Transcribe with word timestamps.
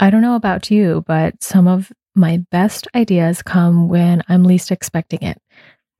I 0.00 0.10
don't 0.10 0.22
know 0.22 0.36
about 0.36 0.70
you, 0.70 1.02
but 1.06 1.42
some 1.42 1.66
of 1.66 1.92
my 2.14 2.44
best 2.50 2.86
ideas 2.94 3.42
come 3.42 3.88
when 3.88 4.22
I'm 4.28 4.44
least 4.44 4.70
expecting 4.70 5.22
it. 5.22 5.40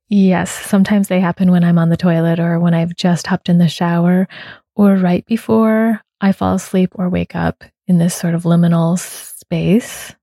Yes, 0.09 0.51
sometimes 0.51 1.09
they 1.09 1.21
happen 1.21 1.51
when 1.51 1.65
I'm 1.65 1.79
on 1.79 1.89
the 1.89 1.97
toilet 1.97 2.39
or 2.39 2.61
when 2.61 2.75
I've 2.75 2.95
just 2.95 3.27
hopped 3.27 3.49
in 3.49 3.59
the 3.59 3.69
shower 3.69 4.29
or 4.77 4.95
right 4.97 5.27
before 5.27 6.01
I 6.21 6.33
fall 6.33 6.55
asleep 6.55 6.91
or 6.95 7.09
wake 7.09 7.35
up 7.35 7.65
in 7.87 7.99
this 7.99 8.15
sort 8.15 8.35
of 8.35 8.45
liminal 8.45 8.99
space. 8.99 10.15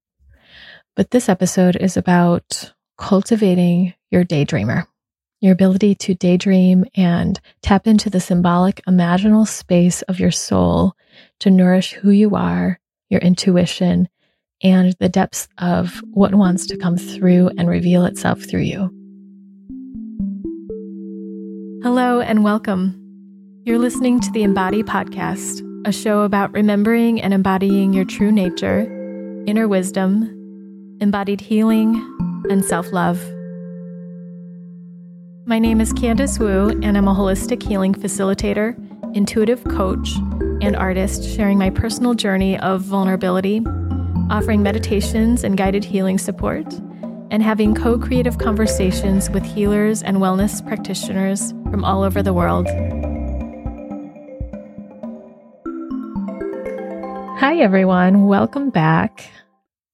But 0.96 1.12
this 1.12 1.28
episode 1.28 1.76
is 1.76 1.98
about 1.98 2.74
cultivating 2.98 3.94
your 4.10 4.24
daydreamer, 4.24 4.88
your 5.42 5.52
ability 5.52 5.96
to 5.96 6.16
daydream 6.16 6.86
and 6.96 7.40
tap 7.62 7.88
into 7.88 8.10
the 8.10 8.22
symbolic, 8.22 8.82
imaginal 8.88 9.46
space 9.46 10.02
of 10.04 10.20
your 10.20 10.32
soul 10.32 10.96
to 11.42 11.50
nourish 11.50 11.92
who 11.92 12.12
you 12.12 12.36
are 12.36 12.80
your 13.10 13.22
intuition, 13.22 14.08
and 14.64 14.96
the 15.00 15.10
depths 15.10 15.48
of 15.58 16.02
what 16.12 16.34
wants 16.34 16.66
to 16.68 16.78
come 16.78 16.98
through 16.98 17.52
and 17.58 17.68
reveal 17.68 18.06
itself 18.06 18.42
through 18.44 18.62
you. 18.62 18.90
Hello 21.84 22.20
and 22.20 22.44
welcome. 22.44 23.02
You're 23.64 23.80
listening 23.80 24.20
to 24.22 24.32
the 24.32 24.44
Embody 24.44 24.84
Podcast, 24.84 25.62
a 25.88 25.92
show 25.92 26.22
about 26.22 26.52
remembering 26.54 27.22
and 27.22 27.34
embodying 27.34 27.94
your 27.94 28.06
true 28.06 28.32
nature, 28.32 28.82
inner 29.46 29.68
wisdom, 29.68 30.98
embodied 31.00 31.42
healing, 31.42 31.96
and 32.50 32.64
self 32.64 32.92
love. 32.92 33.24
My 35.48 35.60
name 35.60 35.80
is 35.80 35.94
Candice 35.94 36.40
Wu, 36.40 36.70
and 36.82 36.98
I'm 36.98 37.08
a 37.08 37.14
holistic 37.14 37.62
healing 37.62 37.94
facilitator, 37.94 38.76
intuitive 39.16 39.64
coach, 39.66 40.16
and 40.66 40.76
artist 40.76 41.24
sharing 41.24 41.60
my 41.60 41.70
personal 41.70 42.16
journey 42.16 42.58
of 42.60 42.82
vulnerability, 42.82 43.62
offering 44.32 44.64
meditations 44.64 45.44
and 45.44 45.58
guided 45.58 45.86
healing 45.86 46.18
support, 46.18 46.66
and 47.30 47.44
having 47.44 47.76
co 47.76 48.00
creative 48.00 48.40
conversations 48.40 49.30
with 49.30 49.44
healers 49.44 50.02
and 50.02 50.18
wellness 50.18 50.66
practitioners 50.66 51.52
from 51.70 51.86
all 51.86 52.02
over 52.02 52.24
the 52.24 52.34
world. 52.34 52.68
Hi, 57.40 57.58
everyone. 57.58 58.26
Welcome 58.26 58.72
back. 58.72 59.30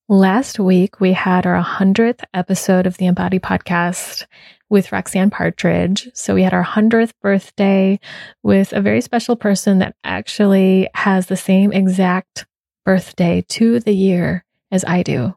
Last 0.07 0.57
week, 0.57 1.01
we 1.01 1.11
had 1.11 1.45
our 1.45 1.61
100th 1.61 2.23
episode 2.33 2.87
of 2.87 2.95
the 2.95 3.07
Embody 3.07 3.39
podcast, 3.39 4.25
with 4.71 4.91
Roxanne 4.91 5.29
Partridge. 5.29 6.09
So 6.13 6.33
we 6.33 6.43
had 6.43 6.53
our 6.53 6.63
100th 6.63 7.11
birthday 7.21 7.99
with 8.41 8.71
a 8.71 8.81
very 8.81 9.01
special 9.01 9.35
person 9.35 9.79
that 9.79 9.95
actually 10.03 10.89
has 10.95 11.27
the 11.27 11.35
same 11.35 11.73
exact 11.73 12.47
birthday 12.85 13.43
to 13.49 13.81
the 13.81 13.93
year 13.93 14.45
as 14.71 14.85
I 14.85 15.03
do 15.03 15.35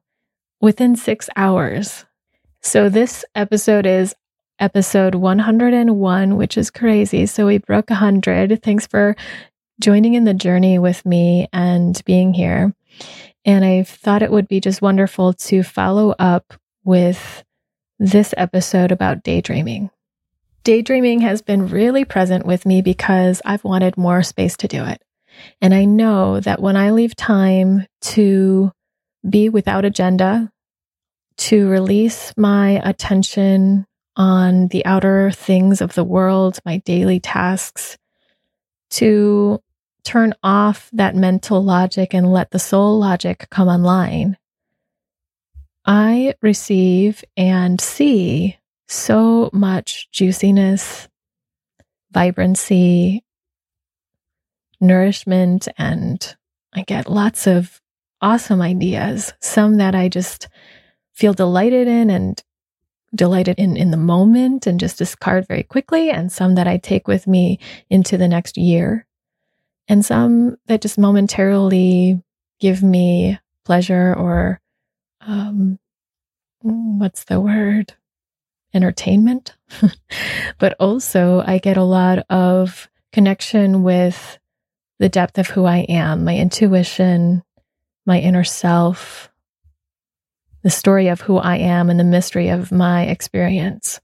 within 0.60 0.94
six 0.94 1.28
hours. 1.36 2.06
So 2.62 2.88
this 2.88 3.24
episode 3.34 3.84
is 3.86 4.14
episode 4.60 5.16
101, 5.16 6.36
which 6.36 6.56
is 6.56 6.70
crazy. 6.70 7.26
So 7.26 7.46
we 7.46 7.58
broke 7.58 7.90
100. 7.90 8.62
Thanks 8.62 8.86
for 8.86 9.16
joining 9.80 10.14
in 10.14 10.24
the 10.24 10.32
journey 10.32 10.78
with 10.78 11.04
me 11.04 11.48
and 11.52 12.00
being 12.04 12.32
here. 12.32 12.72
And 13.44 13.64
I 13.64 13.82
thought 13.82 14.22
it 14.22 14.30
would 14.30 14.46
be 14.46 14.60
just 14.60 14.80
wonderful 14.80 15.32
to 15.34 15.64
follow 15.64 16.14
up 16.20 16.54
with 16.84 17.44
this 18.04 18.34
episode 18.36 18.92
about 18.92 19.22
daydreaming. 19.22 19.90
Daydreaming 20.62 21.20
has 21.20 21.40
been 21.40 21.68
really 21.68 22.04
present 22.04 22.44
with 22.44 22.66
me 22.66 22.82
because 22.82 23.40
I've 23.44 23.64
wanted 23.64 23.96
more 23.96 24.22
space 24.22 24.56
to 24.58 24.68
do 24.68 24.84
it. 24.84 25.02
And 25.60 25.74
I 25.74 25.86
know 25.86 26.38
that 26.40 26.60
when 26.60 26.76
I 26.76 26.90
leave 26.90 27.16
time 27.16 27.86
to 28.02 28.70
be 29.28 29.48
without 29.48 29.86
agenda, 29.86 30.52
to 31.36 31.68
release 31.68 32.32
my 32.36 32.80
attention 32.88 33.86
on 34.16 34.68
the 34.68 34.84
outer 34.84 35.30
things 35.30 35.80
of 35.80 35.94
the 35.94 36.04
world, 36.04 36.58
my 36.64 36.78
daily 36.78 37.20
tasks, 37.20 37.96
to 38.90 39.60
turn 40.04 40.34
off 40.42 40.90
that 40.92 41.16
mental 41.16 41.64
logic 41.64 42.14
and 42.14 42.30
let 42.30 42.50
the 42.50 42.58
soul 42.58 42.98
logic 42.98 43.48
come 43.50 43.68
online, 43.68 44.36
I 45.86 46.34
receive 46.40 47.22
and 47.36 47.80
see 47.80 48.56
so 48.88 49.50
much 49.52 50.10
juiciness, 50.10 51.08
vibrancy, 52.10 53.22
nourishment, 54.80 55.68
and 55.76 56.36
I 56.74 56.82
get 56.82 57.08
lots 57.10 57.46
of 57.46 57.80
awesome 58.20 58.62
ideas. 58.62 59.34
Some 59.40 59.76
that 59.76 59.94
I 59.94 60.08
just 60.08 60.48
feel 61.12 61.34
delighted 61.34 61.86
in 61.86 62.10
and 62.10 62.42
delighted 63.14 63.58
in 63.58 63.76
in 63.76 63.90
the 63.90 63.96
moment 63.96 64.66
and 64.66 64.80
just 64.80 64.98
discard 64.98 65.46
very 65.46 65.62
quickly, 65.62 66.10
and 66.10 66.32
some 66.32 66.54
that 66.54 66.66
I 66.66 66.78
take 66.78 67.06
with 67.06 67.26
me 67.26 67.58
into 67.90 68.16
the 68.16 68.28
next 68.28 68.56
year, 68.56 69.06
and 69.86 70.04
some 70.04 70.56
that 70.66 70.80
just 70.80 70.98
momentarily 70.98 72.22
give 72.58 72.82
me 72.82 73.38
pleasure 73.64 74.14
or 74.14 74.60
um, 75.26 75.78
what's 76.60 77.24
the 77.24 77.40
word? 77.40 77.94
Entertainment. 78.72 79.56
but 80.58 80.74
also, 80.80 81.42
I 81.46 81.58
get 81.58 81.76
a 81.76 81.84
lot 81.84 82.26
of 82.30 82.88
connection 83.12 83.82
with 83.82 84.38
the 84.98 85.08
depth 85.08 85.38
of 85.38 85.48
who 85.48 85.64
I 85.64 85.78
am, 85.88 86.24
my 86.24 86.36
intuition, 86.36 87.42
my 88.06 88.20
inner 88.20 88.44
self, 88.44 89.30
the 90.62 90.70
story 90.70 91.08
of 91.08 91.20
who 91.20 91.36
I 91.36 91.56
am, 91.56 91.90
and 91.90 91.98
the 91.98 92.04
mystery 92.04 92.48
of 92.48 92.72
my 92.72 93.04
experience. 93.04 94.00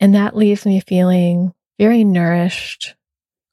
And 0.00 0.14
that 0.14 0.36
leaves 0.36 0.66
me 0.66 0.80
feeling 0.80 1.52
very 1.78 2.04
nourished, 2.04 2.94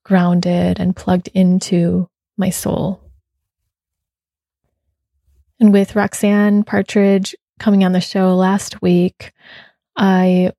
grounded, 0.03 0.79
and 0.79 0.95
plugged 0.95 1.29
into 1.29 2.09
my 2.37 2.49
soul. 2.49 3.08
And 5.59 5.73
with 5.73 5.95
Roxanne 5.95 6.63
Partridge 6.63 7.35
coming 7.59 7.83
on 7.83 7.91
the 7.91 8.01
show 8.01 8.35
last 8.35 8.81
week, 8.81 9.33
I 9.97 10.53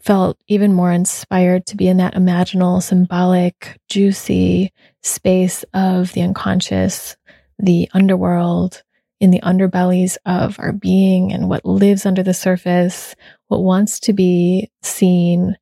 felt 0.00 0.38
even 0.46 0.72
more 0.72 0.92
inspired 0.92 1.66
to 1.66 1.76
be 1.76 1.88
in 1.88 1.98
that 1.98 2.14
imaginal, 2.14 2.82
symbolic, 2.82 3.78
juicy 3.88 4.72
space 5.02 5.64
of 5.74 6.12
the 6.12 6.22
unconscious, 6.22 7.16
the 7.58 7.88
underworld, 7.92 8.82
in 9.20 9.30
the 9.30 9.40
underbellies 9.40 10.16
of 10.24 10.58
our 10.58 10.72
being 10.72 11.32
and 11.32 11.48
what 11.48 11.66
lives 11.66 12.06
under 12.06 12.22
the 12.22 12.32
surface, 12.32 13.14
what 13.48 13.62
wants 13.62 14.00
to 14.00 14.14
be 14.14 14.70
seen, 14.82 15.56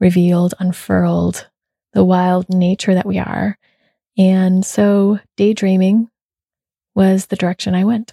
revealed, 0.00 0.52
unfurled, 0.58 1.48
the 1.94 2.04
wild 2.04 2.48
nature 2.50 2.94
that 2.94 3.06
we 3.06 3.18
are. 3.18 3.56
And 4.18 4.66
so 4.66 5.18
daydreaming 5.38 6.09
was 6.94 7.26
the 7.26 7.36
direction 7.36 7.74
I 7.74 7.84
went. 7.84 8.12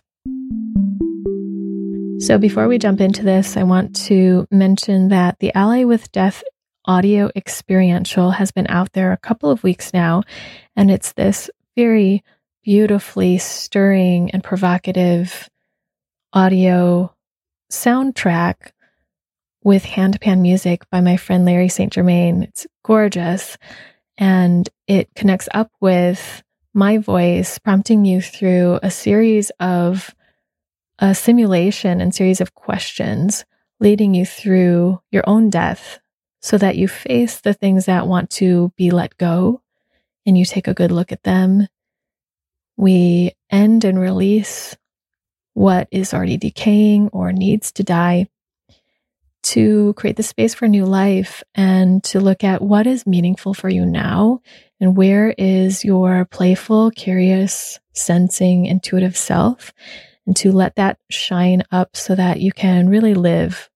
So, 2.20 2.38
before 2.38 2.68
we 2.68 2.80
jump 2.80 3.00
into 3.00 3.24
this, 3.24 3.58
I 3.58 3.64
want 3.64 3.96
to 4.08 4.48
mention 4.50 5.10
that 5.10 5.40
the 5.40 5.54
Ally 5.54 5.84
with 5.84 6.12
Death 6.12 6.44
audio 6.86 7.30
experiential 7.36 8.32
has 8.32 8.52
been 8.52 8.68
out 8.70 8.94
there 8.94 9.12
a 9.12 9.18
couple 9.18 9.52
of 9.52 9.64
weeks 9.64 9.94
now, 9.94 10.24
and 10.76 10.90
it's 10.90 11.14
this 11.14 11.50
very 11.76 12.24
beautifully 12.64 13.38
stirring 13.38 14.32
and 14.32 14.44
provocative 14.44 15.50
audio 16.34 17.14
soundtrack 17.72 18.72
with 19.64 19.84
handpan 19.84 20.40
music 20.40 20.90
by 20.90 21.02
my 21.02 21.18
friend 21.18 21.46
Larry 21.46 21.70
St. 21.70 21.92
Germain. 21.92 22.44
It's 22.44 22.68
gorgeous 22.84 23.58
and 24.18 24.68
it 24.88 25.10
connects 25.16 25.50
up 25.54 25.72
with 25.82 26.44
my 26.78 27.00
voice, 27.00 27.58
prompting 27.58 28.06
you 28.06 28.22
through 28.22 28.80
a 28.84 28.92
series 28.92 29.50
of 29.60 30.14
a 31.00 31.16
simulation 31.16 32.00
and 32.00 32.14
series 32.14 32.40
of 32.40 32.54
questions 32.54 33.46
leading 33.80 34.14
you 34.14 34.26
through 34.26 35.02
your 35.12 35.24
own 35.28 35.50
death 35.50 36.00
so 36.40 36.58
that 36.58 36.78
you 36.78 36.88
face 36.88 37.42
the 37.42 37.54
things 37.54 37.86
that 37.86 38.08
want 38.08 38.30
to 38.30 38.72
be 38.78 38.92
let 38.92 39.18
go 39.18 39.62
and 40.26 40.38
you 40.38 40.46
take 40.46 40.68
a 40.68 40.74
good 40.74 40.92
look 40.92 41.12
at 41.12 41.24
them. 41.24 41.68
We 42.78 43.32
end 43.50 43.84
and 43.84 44.00
release 44.00 44.78
what 45.54 45.88
is 45.90 46.14
already 46.14 46.38
decaying 46.38 47.10
or 47.10 47.34
needs 47.34 47.72
to 47.74 47.84
die 47.84 48.30
to 49.44 49.94
create 49.94 50.16
the 50.16 50.24
space 50.24 50.54
for 50.54 50.68
new 50.68 50.86
life 50.86 51.44
and 51.56 52.04
to 52.04 52.20
look 52.20 52.44
at 52.44 52.62
what 52.62 52.86
is 52.86 53.08
meaningful 53.08 53.54
for 53.54 53.70
you 53.70 53.86
now 53.86 54.42
and 54.80 54.96
where 54.96 55.34
is 55.38 55.84
your 55.84 56.26
playful, 56.26 56.92
curious, 56.92 57.80
sensing, 57.94 58.66
intuitive 58.66 59.18
self 59.18 59.74
and 60.28 60.36
to 60.36 60.52
let 60.52 60.76
that 60.76 61.00
shine 61.10 61.64
up 61.72 61.96
so 61.96 62.14
that 62.14 62.42
you 62.42 62.52
can 62.52 62.90
really 62.90 63.16
live 63.16 63.70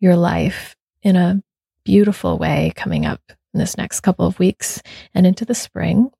your 0.00 0.16
life 0.16 0.74
in 1.02 1.14
a 1.14 1.42
beautiful 1.84 2.38
way 2.38 2.72
coming 2.74 3.06
up 3.06 3.20
in 3.54 3.60
this 3.60 3.76
next 3.76 4.00
couple 4.00 4.26
of 4.26 4.38
weeks 4.38 4.82
and 5.14 5.26
into 5.26 5.44
the 5.44 5.54
spring. 5.54 6.10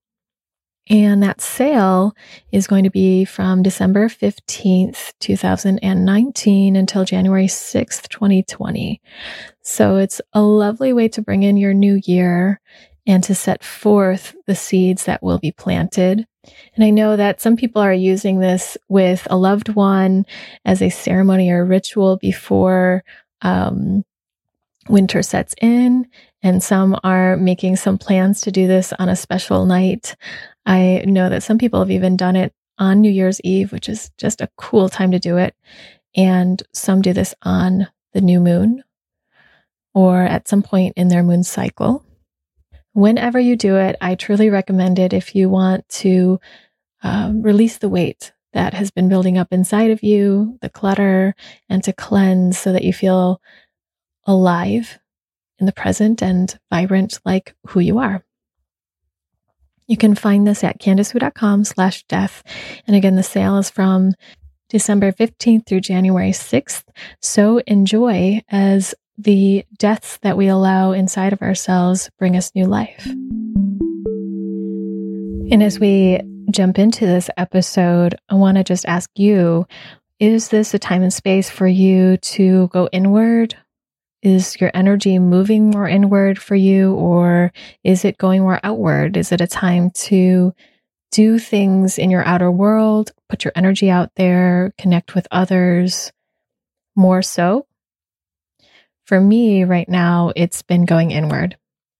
And 0.88 1.20
that 1.24 1.40
sale 1.40 2.14
is 2.52 2.68
going 2.68 2.84
to 2.84 2.90
be 2.90 3.24
from 3.24 3.64
December 3.64 4.08
15th, 4.08 5.14
2019 5.18 6.76
until 6.76 7.04
January 7.04 7.48
6th, 7.48 8.08
2020. 8.08 9.00
So 9.62 9.96
it's 9.96 10.20
a 10.32 10.42
lovely 10.42 10.92
way 10.92 11.08
to 11.08 11.22
bring 11.22 11.42
in 11.42 11.56
your 11.56 11.74
new 11.74 12.00
year 12.04 12.60
and 13.06 13.22
to 13.24 13.34
set 13.34 13.62
forth 13.62 14.34
the 14.46 14.54
seeds 14.54 15.04
that 15.04 15.22
will 15.22 15.38
be 15.38 15.52
planted. 15.52 16.26
And 16.74 16.84
I 16.84 16.90
know 16.90 17.16
that 17.16 17.40
some 17.40 17.56
people 17.56 17.82
are 17.82 17.92
using 17.92 18.38
this 18.38 18.76
with 18.88 19.26
a 19.30 19.36
loved 19.36 19.70
one 19.70 20.26
as 20.64 20.82
a 20.82 20.90
ceremony 20.90 21.50
or 21.50 21.64
ritual 21.64 22.16
before 22.16 23.04
um, 23.42 24.04
winter 24.88 25.22
sets 25.22 25.54
in. 25.60 26.06
And 26.42 26.62
some 26.62 26.98
are 27.02 27.36
making 27.36 27.76
some 27.76 27.98
plans 27.98 28.40
to 28.42 28.52
do 28.52 28.66
this 28.66 28.92
on 28.98 29.08
a 29.08 29.16
special 29.16 29.66
night. 29.66 30.16
I 30.64 31.02
know 31.06 31.28
that 31.28 31.42
some 31.42 31.58
people 31.58 31.80
have 31.80 31.90
even 31.90 32.16
done 32.16 32.36
it 32.36 32.52
on 32.78 33.00
New 33.00 33.10
Year's 33.10 33.40
Eve, 33.42 33.72
which 33.72 33.88
is 33.88 34.10
just 34.18 34.40
a 34.40 34.50
cool 34.56 34.88
time 34.88 35.10
to 35.12 35.18
do 35.18 35.38
it. 35.38 35.54
And 36.14 36.62
some 36.72 37.02
do 37.02 37.12
this 37.12 37.34
on 37.42 37.88
the 38.12 38.20
new 38.20 38.40
moon 38.40 38.82
or 39.94 40.22
at 40.22 40.46
some 40.46 40.62
point 40.62 40.94
in 40.96 41.08
their 41.08 41.22
moon 41.22 41.42
cycle. 41.42 42.05
Whenever 42.96 43.38
you 43.38 43.56
do 43.56 43.76
it, 43.76 43.94
I 44.00 44.14
truly 44.14 44.48
recommend 44.48 44.98
it 44.98 45.12
if 45.12 45.34
you 45.34 45.50
want 45.50 45.86
to 46.00 46.40
um, 47.02 47.42
release 47.42 47.76
the 47.76 47.90
weight 47.90 48.32
that 48.54 48.72
has 48.72 48.90
been 48.90 49.10
building 49.10 49.36
up 49.36 49.48
inside 49.52 49.90
of 49.90 50.02
you, 50.02 50.56
the 50.62 50.70
clutter, 50.70 51.34
and 51.68 51.84
to 51.84 51.92
cleanse 51.92 52.56
so 52.56 52.72
that 52.72 52.84
you 52.84 52.94
feel 52.94 53.42
alive 54.24 54.98
in 55.58 55.66
the 55.66 55.72
present 55.72 56.22
and 56.22 56.58
vibrant 56.72 57.20
like 57.26 57.54
who 57.66 57.80
you 57.80 57.98
are. 57.98 58.24
You 59.86 59.98
can 59.98 60.14
find 60.14 60.46
this 60.46 60.64
at 60.64 60.80
candicewu.com 60.80 61.64
slash 61.64 62.02
death. 62.04 62.42
And 62.86 62.96
again, 62.96 63.16
the 63.16 63.22
sale 63.22 63.58
is 63.58 63.68
from 63.68 64.14
December 64.70 65.12
15th 65.12 65.66
through 65.66 65.82
January 65.82 66.30
6th. 66.30 66.84
So 67.20 67.58
enjoy 67.66 68.40
as 68.48 68.94
the 69.18 69.64
deaths 69.78 70.18
that 70.22 70.36
we 70.36 70.48
allow 70.48 70.92
inside 70.92 71.32
of 71.32 71.42
ourselves 71.42 72.10
bring 72.18 72.36
us 72.36 72.54
new 72.54 72.66
life. 72.66 73.06
And 75.50 75.62
as 75.62 75.78
we 75.78 76.20
jump 76.50 76.78
into 76.78 77.06
this 77.06 77.30
episode, 77.36 78.16
I 78.28 78.34
want 78.34 78.56
to 78.56 78.64
just 78.64 78.86
ask 78.86 79.10
you 79.16 79.66
is 80.18 80.48
this 80.48 80.72
a 80.72 80.78
time 80.78 81.02
and 81.02 81.12
space 81.12 81.50
for 81.50 81.66
you 81.66 82.16
to 82.16 82.68
go 82.68 82.88
inward 82.90 83.54
is 84.26 84.60
your 84.60 84.72
energy 84.74 85.20
moving 85.20 85.70
more 85.70 85.86
inward 85.86 86.36
for 86.36 86.56
you, 86.56 86.94
or 86.94 87.52
is 87.84 88.04
it 88.04 88.18
going 88.18 88.42
more 88.42 88.58
outward? 88.64 89.16
Is 89.16 89.30
it 89.30 89.40
a 89.40 89.46
time 89.46 89.90
to 89.90 90.52
do 91.12 91.38
things 91.38 91.96
in 91.96 92.10
your 92.10 92.24
outer 92.24 92.50
world, 92.50 93.12
put 93.28 93.44
your 93.44 93.52
energy 93.54 93.88
out 93.88 94.10
there, 94.16 94.72
connect 94.78 95.14
with 95.14 95.28
others 95.30 96.12
more 96.96 97.22
so? 97.22 97.65
For 99.06 99.20
me 99.20 99.64
right 99.64 99.88
now, 99.88 100.32
it's 100.34 100.62
been 100.62 100.84
going 100.84 101.12
inward 101.12 101.56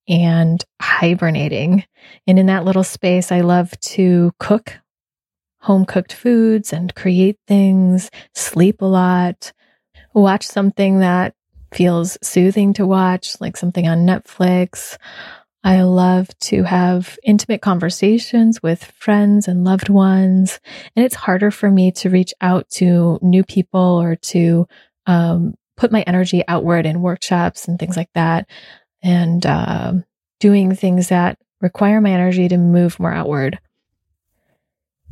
and 0.08 0.62
hibernating. 0.82 1.84
And 2.26 2.38
in 2.38 2.46
that 2.46 2.64
little 2.64 2.84
space, 2.84 3.30
I 3.30 3.40
love 3.40 3.78
to 3.80 4.32
cook 4.38 4.80
home 5.60 5.84
cooked 5.84 6.12
foods 6.12 6.72
and 6.72 6.94
create 6.94 7.38
things, 7.48 8.10
sleep 8.34 8.82
a 8.82 8.84
lot, 8.84 9.52
watch 10.14 10.46
something 10.46 11.00
that 11.00 11.34
feels 11.72 12.18
soothing 12.22 12.72
to 12.74 12.86
watch, 12.86 13.40
like 13.40 13.56
something 13.56 13.88
on 13.88 14.06
Netflix. 14.06 14.96
I 15.64 15.82
love 15.82 16.28
to 16.40 16.62
have 16.62 17.18
intimate 17.24 17.60
conversations 17.60 18.62
with 18.62 18.84
friends 18.84 19.48
and 19.48 19.64
loved 19.64 19.88
ones. 19.88 20.60
And 20.94 21.04
it's 21.04 21.16
harder 21.16 21.50
for 21.50 21.70
me 21.70 21.90
to 21.92 22.10
reach 22.10 22.32
out 22.40 22.68
to 22.70 23.18
new 23.20 23.42
people 23.42 23.80
or 23.80 24.14
to 24.16 24.68
um, 25.06 25.54
put 25.76 25.92
my 25.92 26.02
energy 26.02 26.42
outward 26.48 26.86
in 26.86 27.02
workshops 27.02 27.68
and 27.68 27.78
things 27.78 27.96
like 27.96 28.10
that. 28.14 28.48
And 29.02 29.44
uh, 29.44 29.92
doing 30.40 30.74
things 30.74 31.08
that 31.08 31.38
require 31.60 32.00
my 32.00 32.10
energy 32.10 32.48
to 32.48 32.56
move 32.56 32.98
more 32.98 33.12
outward. 33.12 33.58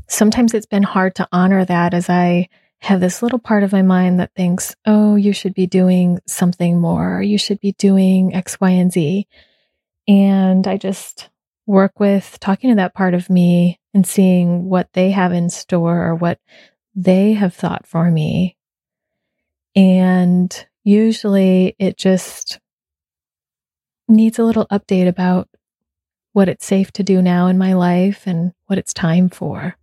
Sometimes 0.09 0.53
it's 0.53 0.67
been 0.67 0.83
hard 0.83 1.15
to 1.17 1.29
honor 1.33 1.65
that 1.65 1.95
as 1.95 2.11
I 2.11 2.49
have 2.81 3.01
this 3.01 3.23
little 3.23 3.39
part 3.39 3.63
of 3.63 3.73
my 3.73 3.81
mind 3.81 4.21
that 4.21 4.35
thinks, 4.35 4.75
oh, 4.85 5.17
you 5.17 5.33
should 5.33 5.55
be 5.55 5.67
doing 5.67 6.19
something 6.27 6.79
more. 6.79 7.23
You 7.23 7.39
should 7.39 7.59
be 7.61 7.73
doing 7.73 8.35
X, 8.35 8.61
Y, 8.61 8.71
and 8.71 8.93
Z. 8.93 9.27
And 10.07 10.67
I 10.67 10.77
just 10.77 11.31
work 11.67 11.99
with 11.99 12.39
talking 12.41 12.69
to 12.71 12.77
that 12.77 12.95
part 12.95 13.15
of 13.15 13.31
me 13.31 13.81
and 13.95 14.07
seeing 14.07 14.69
what 14.69 14.93
they 14.93 15.13
have 15.13 15.33
in 15.33 15.49
store 15.49 16.07
or 16.07 16.15
what 16.15 16.39
they 16.95 17.33
have 17.33 17.55
thought 17.55 17.87
for 17.87 18.11
me. 18.11 18.57
And 19.77 20.67
usually 20.85 21.75
it 21.79 21.97
just 21.97 22.61
needs 24.09 24.39
a 24.39 24.45
little 24.45 24.67
update 24.67 25.09
about 25.09 25.49
what 26.33 26.49
it's 26.49 26.67
safe 26.67 26.93
to 26.93 27.03
do 27.03 27.23
now 27.23 27.47
in 27.47 27.59
my 27.59 27.73
life 27.75 28.27
and 28.27 28.53
what 28.67 28.79
it's 28.79 28.93
time 28.93 29.29
for. 29.29 29.77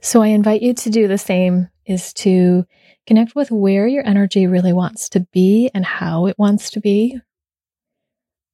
So 0.00 0.22
I 0.22 0.28
invite 0.28 0.62
you 0.62 0.74
to 0.74 0.90
do 0.90 1.08
the 1.08 1.18
same 1.18 1.68
is 1.84 2.12
to 2.12 2.66
connect 3.06 3.34
with 3.34 3.50
where 3.50 3.86
your 3.86 4.06
energy 4.06 4.46
really 4.46 4.72
wants 4.72 5.08
to 5.10 5.20
be 5.32 5.70
and 5.74 5.84
how 5.84 6.26
it 6.26 6.38
wants 6.38 6.70
to 6.70 6.80
be. 6.80 7.18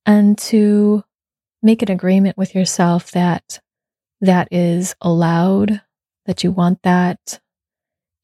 And 0.06 0.38
to 0.38 1.03
make 1.62 1.82
an 1.82 1.91
agreement 1.91 2.37
with 2.37 2.55
yourself 2.55 3.11
that 3.12 3.61
that 4.20 4.49
is 4.50 4.94
allowed, 5.00 5.82
that 6.27 6.44
you 6.44 6.50
want 6.50 6.82
that, 6.82 7.41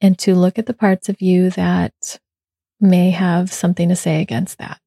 and 0.00 0.18
to 0.20 0.34
look 0.34 0.58
at 0.58 0.66
the 0.66 0.74
parts 0.74 1.08
of 1.08 1.20
you 1.20 1.50
that 1.50 2.20
may 2.80 3.10
have 3.10 3.52
something 3.52 3.88
to 3.88 3.96
say 3.96 4.20
against 4.20 4.58
that. 4.58 4.80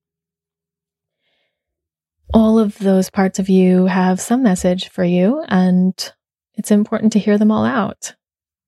All 2.33 2.57
of 2.57 2.77
those 2.79 3.09
parts 3.09 3.37
of 3.39 3.49
you 3.49 3.85
have 3.85 4.19
some 4.19 4.41
message 4.41 4.89
for 4.89 5.03
you, 5.03 5.43
and 5.47 6.13
it's 6.55 6.71
important 6.71 7.13
to 7.13 7.19
hear 7.19 7.37
them 7.37 7.51
all 7.51 7.65
out 7.65 8.15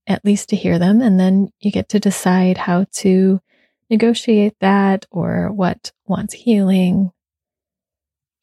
at 0.08 0.24
least 0.24 0.50
to 0.50 0.56
hear 0.56 0.80
them. 0.80 1.02
And 1.02 1.20
then 1.20 1.50
you 1.60 1.72
get 1.72 1.90
to 1.90 2.00
decide 2.00 2.58
how 2.58 2.86
to 2.94 3.42
negotiate 3.90 4.56
that 4.62 5.06
or 5.12 5.52
what 5.52 5.92
wants 6.06 6.34
healing 6.34 7.12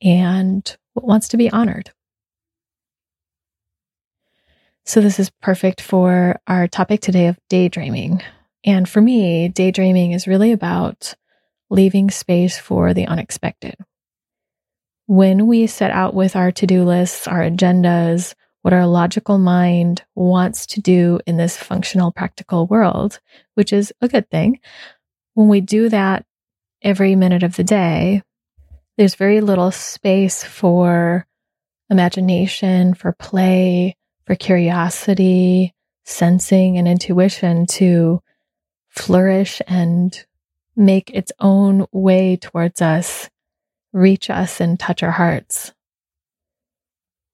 and 0.00 0.76
what 0.94 1.06
wants 1.06 1.28
to 1.28 1.36
be 1.36 1.50
honored. 1.50 1.90
So, 4.84 5.00
this 5.00 5.20
is 5.20 5.30
perfect 5.40 5.80
for 5.80 6.40
our 6.48 6.66
topic 6.66 7.00
today 7.00 7.28
of 7.28 7.38
daydreaming. 7.48 8.20
And 8.64 8.88
for 8.88 9.00
me, 9.00 9.48
daydreaming 9.48 10.12
is 10.12 10.28
really 10.28 10.52
about 10.52 11.14
leaving 11.70 12.10
space 12.10 12.58
for 12.58 12.94
the 12.94 13.06
unexpected. 13.06 13.76
When 15.06 15.46
we 15.46 15.66
set 15.66 15.90
out 15.90 16.14
with 16.14 16.36
our 16.36 16.52
to 16.52 16.66
do 16.66 16.84
lists, 16.84 17.26
our 17.26 17.40
agendas, 17.40 18.34
what 18.62 18.72
our 18.72 18.86
logical 18.86 19.38
mind 19.38 20.04
wants 20.14 20.66
to 20.66 20.80
do 20.80 21.18
in 21.26 21.36
this 21.36 21.56
functional, 21.56 22.12
practical 22.12 22.66
world, 22.66 23.18
which 23.54 23.72
is 23.72 23.92
a 24.00 24.08
good 24.08 24.30
thing. 24.30 24.60
When 25.34 25.48
we 25.48 25.60
do 25.60 25.88
that 25.88 26.24
every 26.82 27.16
minute 27.16 27.42
of 27.42 27.56
the 27.56 27.64
day, 27.64 28.22
there's 28.96 29.16
very 29.16 29.40
little 29.40 29.72
space 29.72 30.44
for 30.44 31.26
imagination, 31.90 32.94
for 32.94 33.12
play, 33.12 33.96
for 34.26 34.36
curiosity, 34.36 35.74
sensing, 36.04 36.78
and 36.78 36.86
intuition 36.86 37.66
to 37.66 38.20
flourish 38.92 39.60
and 39.66 40.24
make 40.76 41.10
its 41.10 41.32
own 41.40 41.86
way 41.92 42.36
towards 42.36 42.80
us, 42.80 43.28
reach 43.92 44.30
us, 44.30 44.60
and 44.60 44.78
touch 44.78 45.02
our 45.02 45.10
hearts 45.10 45.72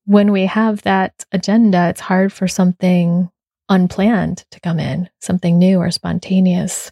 when 0.09 0.33
we 0.33 0.47
have 0.47 0.81
that 0.83 1.27
agenda, 1.33 1.91
it's 1.91 2.00
hard 2.00 2.33
for 2.33 2.49
something 2.49 3.31
unplanned 3.69 4.43
to 4.50 4.59
come 4.59 4.81
in, 4.81 5.07
something 5.21 5.59
new 5.59 5.77
or 5.77 5.91
spontaneous, 5.91 6.91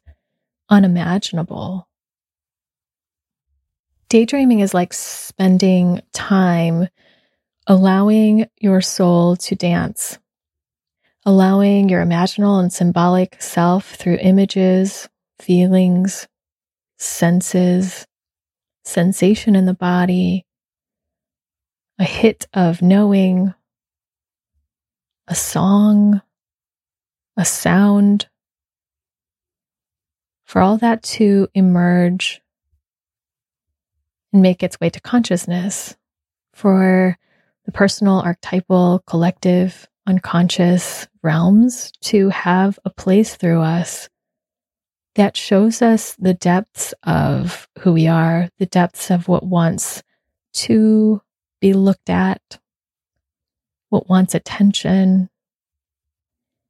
unimaginable. 0.68 1.88
Daydreaming 4.10 4.60
is 4.60 4.74
like 4.74 4.92
spending 4.92 6.02
time 6.12 6.88
allowing 7.66 8.50
your 8.58 8.82
soul 8.82 9.34
to 9.36 9.54
dance, 9.54 10.18
allowing 11.26 11.88
your 11.88 12.04
imaginal 12.04 12.60
and 12.60 12.72
symbolic 12.72 13.42
self 13.42 13.96
through 13.96 14.16
images, 14.20 15.08
feelings, 15.40 16.28
senses, 16.98 18.06
sensation 18.84 19.56
in 19.56 19.66
the 19.66 19.74
body, 19.74 20.46
a 21.98 22.04
hit 22.04 22.46
of 22.54 22.80
knowing, 22.80 23.52
a 25.26 25.34
song, 25.34 26.22
a 27.36 27.44
sound, 27.44 28.28
for 30.44 30.62
all 30.62 30.76
that 30.78 31.02
to 31.02 31.48
emerge 31.54 32.40
and 34.32 34.42
make 34.42 34.62
its 34.62 34.78
way 34.78 34.88
to 34.88 35.00
consciousness, 35.00 35.96
for 36.54 37.18
the 37.64 37.72
personal, 37.72 38.20
archetypal, 38.20 39.02
collective, 39.08 39.88
unconscious 40.06 41.06
realms 41.22 41.92
to 42.00 42.28
have 42.28 42.78
a 42.84 42.90
place 42.90 43.36
through 43.36 43.60
us 43.60 44.08
that 45.16 45.36
shows 45.36 45.80
us 45.80 46.14
the 46.18 46.34
depths 46.34 46.94
of 47.02 47.68
who 47.78 47.92
we 47.92 48.06
are, 48.06 48.48
the 48.58 48.66
depths 48.66 49.10
of 49.10 49.28
what 49.28 49.44
wants 49.44 50.02
to 50.52 51.20
be 51.60 51.72
looked 51.72 52.10
at, 52.10 52.58
what 53.88 54.08
wants 54.08 54.34
attention. 54.34 55.30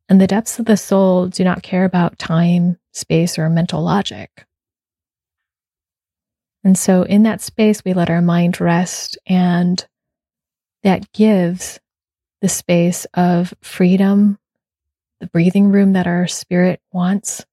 And 0.09 0.21
the 0.21 0.29
depths 0.29 0.61
of 0.61 0.67
the 0.67 0.77
soul 0.77 1.27
do 1.27 1.43
not 1.43 1.65
care 1.65 1.85
about 1.85 2.21
time, 2.21 2.79
space, 2.93 3.37
or 3.37 3.51
mental 3.51 3.83
logic. 3.83 4.47
And 6.63 6.79
so, 6.79 7.03
in 7.03 7.25
that 7.25 7.41
space, 7.41 7.85
we 7.85 7.95
let 7.95 8.11
our 8.11 8.23
mind 8.23 8.61
rest, 8.61 9.19
and 9.27 9.85
that 10.83 11.13
gives 11.13 11.81
the 12.41 12.49
space 12.49 13.07
of 13.15 13.55
freedom, 13.63 14.39
the 15.21 15.27
breathing 15.27 15.69
room 15.69 15.95
that 15.95 16.07
our 16.07 16.27
spirit 16.27 16.81
wants. 16.93 17.45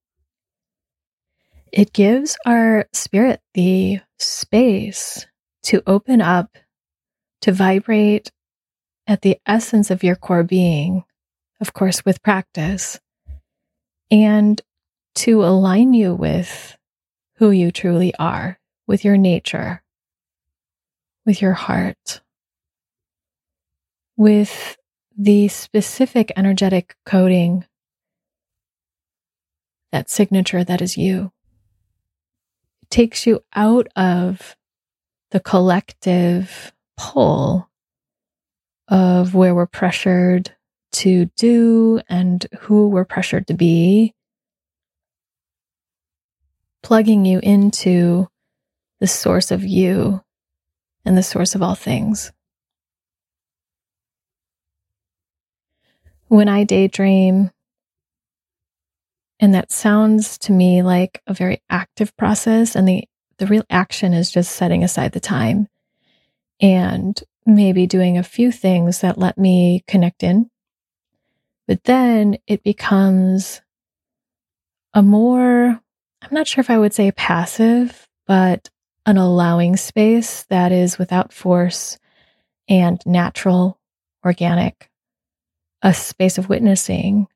It 1.71 1.93
gives 1.93 2.37
our 2.45 2.87
spirit 2.93 3.41
the 3.53 3.99
space 4.19 5.25
to 5.63 5.81
open 5.87 6.21
up, 6.21 6.57
to 7.41 7.51
vibrate 7.51 8.31
at 9.07 9.21
the 9.21 9.39
essence 9.45 9.89
of 9.89 10.03
your 10.03 10.15
core 10.15 10.43
being, 10.43 11.03
of 11.61 11.73
course, 11.73 12.05
with 12.05 12.23
practice, 12.23 12.99
and 14.11 14.61
to 15.15 15.43
align 15.43 15.93
you 15.93 16.13
with 16.13 16.77
who 17.37 17.51
you 17.51 17.71
truly 17.71 18.13
are, 18.19 18.59
with 18.87 19.03
your 19.03 19.17
nature, 19.17 19.81
with 21.25 21.41
your 21.41 21.53
heart, 21.53 22.21
with 24.17 24.77
the 25.17 25.47
specific 25.47 26.31
energetic 26.35 26.95
coding, 27.05 27.65
that 29.91 30.09
signature 30.09 30.63
that 30.63 30.81
is 30.81 30.97
you. 30.97 31.31
It 32.81 32.89
takes 32.89 33.27
you 33.27 33.43
out 33.55 33.87
of 33.95 34.55
the 35.31 35.39
collective 35.39 36.73
pull 36.97 37.69
of 38.87 39.33
where 39.33 39.55
we're 39.55 39.65
pressured 39.65 40.55
to 40.91 41.25
do 41.37 42.01
and 42.07 42.45
who 42.61 42.89
we're 42.89 43.05
pressured 43.05 43.47
to 43.47 43.53
be, 43.53 44.13
plugging 46.83 47.25
you 47.25 47.39
into 47.39 48.27
the 48.99 49.07
source 49.07 49.51
of 49.51 49.63
you 49.63 50.21
and 51.03 51.17
the 51.17 51.23
source 51.23 51.55
of 51.55 51.63
all 51.63 51.75
things. 51.75 52.31
When 56.33 56.49
I 56.49 56.63
daydream, 56.63 57.51
and 59.39 59.53
that 59.53 59.71
sounds 59.71 60.39
to 60.39 60.51
me 60.51 60.81
like 60.81 61.21
a 61.27 61.33
very 61.35 61.61
active 61.69 62.17
process, 62.17 62.75
and 62.75 62.87
the, 62.87 63.07
the 63.37 63.45
real 63.45 63.61
action 63.69 64.15
is 64.15 64.31
just 64.31 64.53
setting 64.53 64.83
aside 64.83 65.11
the 65.11 65.19
time 65.19 65.67
and 66.59 67.23
maybe 67.45 67.85
doing 67.85 68.17
a 68.17 68.23
few 68.23 68.51
things 68.51 69.01
that 69.01 69.19
let 69.19 69.37
me 69.37 69.83
connect 69.87 70.23
in. 70.23 70.49
But 71.67 71.83
then 71.83 72.37
it 72.47 72.63
becomes 72.63 73.61
a 74.95 75.03
more, 75.03 75.79
I'm 76.23 76.31
not 76.31 76.47
sure 76.47 76.61
if 76.63 76.71
I 76.71 76.79
would 76.79 76.95
say 76.95 77.11
passive, 77.11 78.07
but 78.25 78.71
an 79.05 79.17
allowing 79.17 79.77
space 79.77 80.45
that 80.49 80.71
is 80.71 80.97
without 80.97 81.31
force 81.31 81.99
and 82.67 82.99
natural, 83.05 83.79
organic, 84.25 84.89
a 85.83 85.93
space 85.93 86.37
of 86.37 86.49
witnessing 86.49 87.27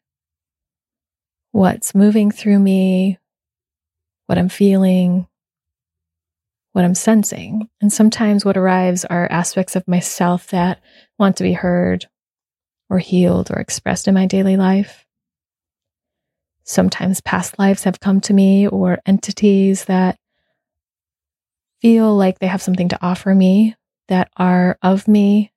what's 1.51 1.94
moving 1.94 2.32
through 2.32 2.60
me, 2.60 3.20
what 4.25 4.38
I'm 4.38 4.50
feeling, 4.50 5.27
what 6.72 6.86
I'm 6.86 6.96
sensing. 6.96 7.70
And 7.82 7.92
sometimes 7.92 8.46
what 8.46 8.58
arrives 8.58 9.04
are 9.06 9.27
aspects 9.30 9.75
of 9.75 9.88
myself 9.88 10.48
that 10.48 10.80
want 11.20 11.38
to 11.38 11.44
be 11.44 11.54
heard 11.54 12.08
or 12.89 13.00
healed 13.00 13.51
or 13.51 13.60
expressed 13.60 14.08
in 14.08 14.13
my 14.13 14.25
daily 14.27 14.56
life. 14.56 15.06
Sometimes 16.63 17.22
past 17.22 17.58
lives 17.60 17.84
have 17.84 18.00
come 18.00 18.22
to 18.22 18.34
me 18.34 18.68
or 18.68 19.00
entities 19.06 19.86
that 19.86 20.18
feel 21.82 22.16
like 22.16 22.39
they 22.39 22.48
have 22.48 22.62
something 22.62 22.89
to 22.89 23.00
offer 23.01 23.34
me 23.34 23.75
that 24.08 24.30
are 24.38 24.77
of 24.82 25.08
me 25.08 25.51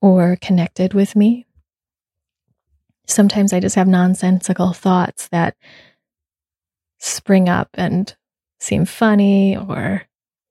or 0.00 0.36
connected 0.40 0.94
with 0.94 1.16
me. 1.16 1.46
Sometimes 3.06 3.52
I 3.52 3.60
just 3.60 3.76
have 3.76 3.88
nonsensical 3.88 4.72
thoughts 4.72 5.28
that 5.28 5.56
spring 6.98 7.48
up 7.48 7.68
and 7.74 8.14
seem 8.58 8.84
funny 8.84 9.56
or 9.56 10.02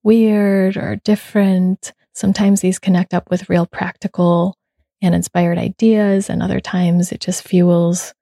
weird 0.03 0.77
or 0.77 0.95
different. 0.97 1.93
Sometimes 2.13 2.61
these 2.61 2.79
connect 2.79 3.13
up 3.13 3.29
with 3.29 3.49
real 3.49 3.65
practical 3.65 4.57
and 5.01 5.13
inspired 5.13 5.57
ideas, 5.57 6.29
and 6.29 6.41
other 6.41 6.61
times 6.61 7.11
it 7.11 7.19
just 7.19 7.43
fuels 7.43 8.13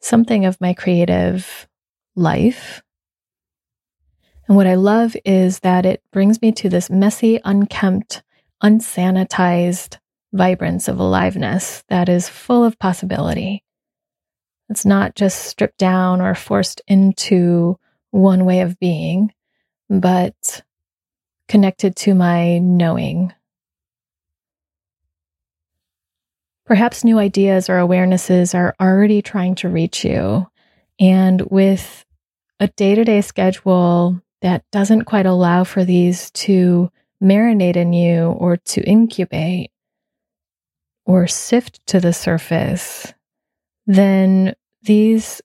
something 0.00 0.44
of 0.44 0.60
my 0.60 0.74
creative 0.74 1.68
life. 2.16 2.82
And 4.46 4.56
what 4.56 4.66
I 4.66 4.74
love 4.74 5.16
is 5.24 5.60
that 5.60 5.86
it 5.86 6.02
brings 6.12 6.42
me 6.42 6.52
to 6.52 6.68
this 6.68 6.90
messy, 6.90 7.40
unkempt, 7.44 8.22
unsanitized 8.62 9.98
vibrance 10.34 10.88
of 10.88 10.98
aliveness 10.98 11.84
that 11.88 12.08
is 12.08 12.28
full 12.28 12.64
of 12.64 12.78
possibility. 12.78 13.62
It's 14.68 14.84
not 14.84 15.14
just 15.14 15.44
stripped 15.44 15.78
down 15.78 16.20
or 16.20 16.34
forced 16.34 16.82
into 16.88 17.78
one 18.10 18.44
way 18.44 18.60
of 18.60 18.78
being, 18.78 19.32
but 19.88 20.62
connected 21.48 21.94
to 21.96 22.14
my 22.14 22.58
knowing. 22.58 23.32
Perhaps 26.66 27.04
new 27.04 27.18
ideas 27.18 27.68
or 27.68 27.74
awarenesses 27.74 28.54
are 28.54 28.74
already 28.80 29.20
trying 29.22 29.54
to 29.56 29.68
reach 29.68 30.04
you. 30.04 30.48
And 30.98 31.42
with 31.42 32.04
a 32.58 32.68
day 32.68 32.94
to 32.94 33.04
day 33.04 33.20
schedule 33.20 34.20
that 34.40 34.64
doesn't 34.72 35.04
quite 35.04 35.26
allow 35.26 35.64
for 35.64 35.84
these 35.84 36.30
to 36.32 36.90
marinate 37.22 37.76
in 37.76 37.92
you 37.92 38.26
or 38.26 38.56
to 38.56 38.82
incubate 38.82 39.70
or 41.06 41.26
sift 41.26 41.84
to 41.86 42.00
the 42.00 42.12
surface, 42.12 43.12
then 43.86 44.54
these 44.82 45.40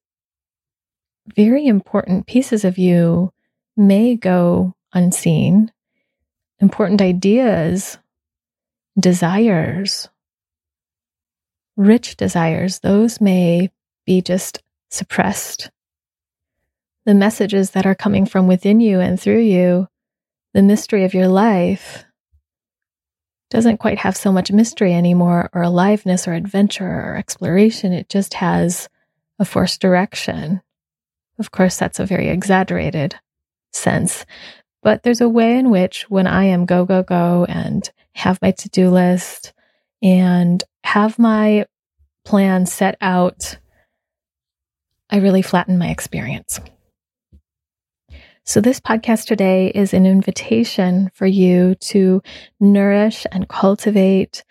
very 1.36 1.68
important 1.68 2.28
pieces 2.28 2.66
of 2.66 2.78
you 2.78 3.32
may 3.78 4.16
go 4.16 4.74
unseen. 4.94 5.72
Important 6.60 7.02
ideas, 7.02 7.98
desires, 9.00 10.10
rich 11.78 12.18
desires, 12.18 12.80
those 12.80 13.22
may 13.22 13.72
be 14.06 14.22
just 14.22 14.62
suppressed. 14.90 15.72
The 17.06 17.14
messages 17.14 17.72
that 17.72 17.86
are 17.86 17.96
coming 17.96 18.26
from 18.26 18.48
within 18.48 18.82
you 18.82 19.00
and 19.00 19.20
through 19.20 19.42
you, 19.42 19.88
the 20.54 20.62
mystery 20.62 21.06
of 21.06 21.14
your 21.14 21.28
life, 21.28 22.04
doesn't 23.50 23.78
quite 23.78 23.98
have 24.00 24.16
so 24.16 24.32
much 24.32 24.52
mystery 24.52 24.94
anymore, 24.94 25.50
or 25.54 25.64
aliveness, 25.64 26.28
or 26.28 26.34
adventure, 26.34 26.88
or 26.88 27.16
exploration. 27.18 27.94
It 27.94 28.10
just 28.10 28.36
has 28.36 28.90
a 29.40 29.46
forced 29.46 29.82
direction. 29.82 30.62
Of 31.40 31.52
course, 31.52 31.78
that's 31.78 32.00
a 32.00 32.06
very 32.06 32.30
exaggerated 32.30 33.16
sense, 33.72 34.26
but 34.84 35.04
there's 35.04 35.22
a 35.22 35.30
way 35.30 35.58
in 35.58 35.70
which 35.70 36.10
when 36.10 36.28
I 36.28 36.46
am 36.46 36.66
go, 36.66 36.86
go, 36.86 37.04
go 37.04 37.46
and 37.48 37.90
have 38.14 38.42
my 38.42 38.52
to 38.52 38.70
do 38.70 38.90
list 38.90 39.54
and 40.02 40.64
have 40.84 41.20
my 41.20 41.66
plan 42.26 42.66
set 42.66 42.98
out, 43.02 43.58
I 45.10 45.18
really 45.18 45.42
flatten 45.42 45.78
my 45.78 45.90
experience. 45.90 46.60
So, 48.50 48.62
this 48.62 48.80
podcast 48.80 49.28
today 49.28 49.68
is 49.68 49.94
an 49.94 50.08
invitation 50.08 51.12
for 51.14 51.28
you 51.28 51.76
to 51.76 52.24
nourish 52.60 53.28
and 53.32 53.48
cultivate 53.48 54.44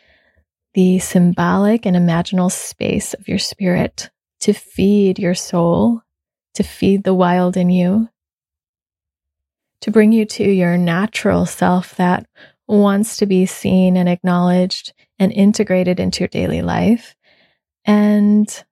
the 0.74 1.00
symbolic 1.00 1.84
and 1.84 1.96
imaginal 1.96 2.48
space 2.48 3.12
of 3.14 3.26
your 3.26 3.40
spirit 3.40 4.08
to 4.42 4.52
feed 4.52 5.18
your 5.18 5.34
soul 5.34 6.02
to 6.54 6.62
feed 6.62 7.02
the 7.02 7.12
wild 7.12 7.56
in 7.56 7.70
you, 7.70 8.08
to 9.80 9.90
bring 9.90 10.12
you 10.12 10.24
to 10.26 10.44
your 10.44 10.76
natural 10.76 11.44
self 11.44 11.96
that 11.96 12.24
wants 12.68 13.16
to 13.16 13.26
be 13.26 13.46
seen 13.46 13.96
and 13.96 14.08
acknowledged 14.08 14.92
and 15.18 15.32
integrated 15.32 15.98
into 15.98 16.20
your 16.20 16.28
daily 16.28 16.62
life, 16.62 17.16
and 17.84 18.62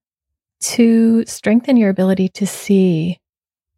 to 0.61 1.27
strengthen 1.27 1.77
your 1.77 1.91
ability 1.91 2.29
to 2.29 2.47
see, 2.47 3.19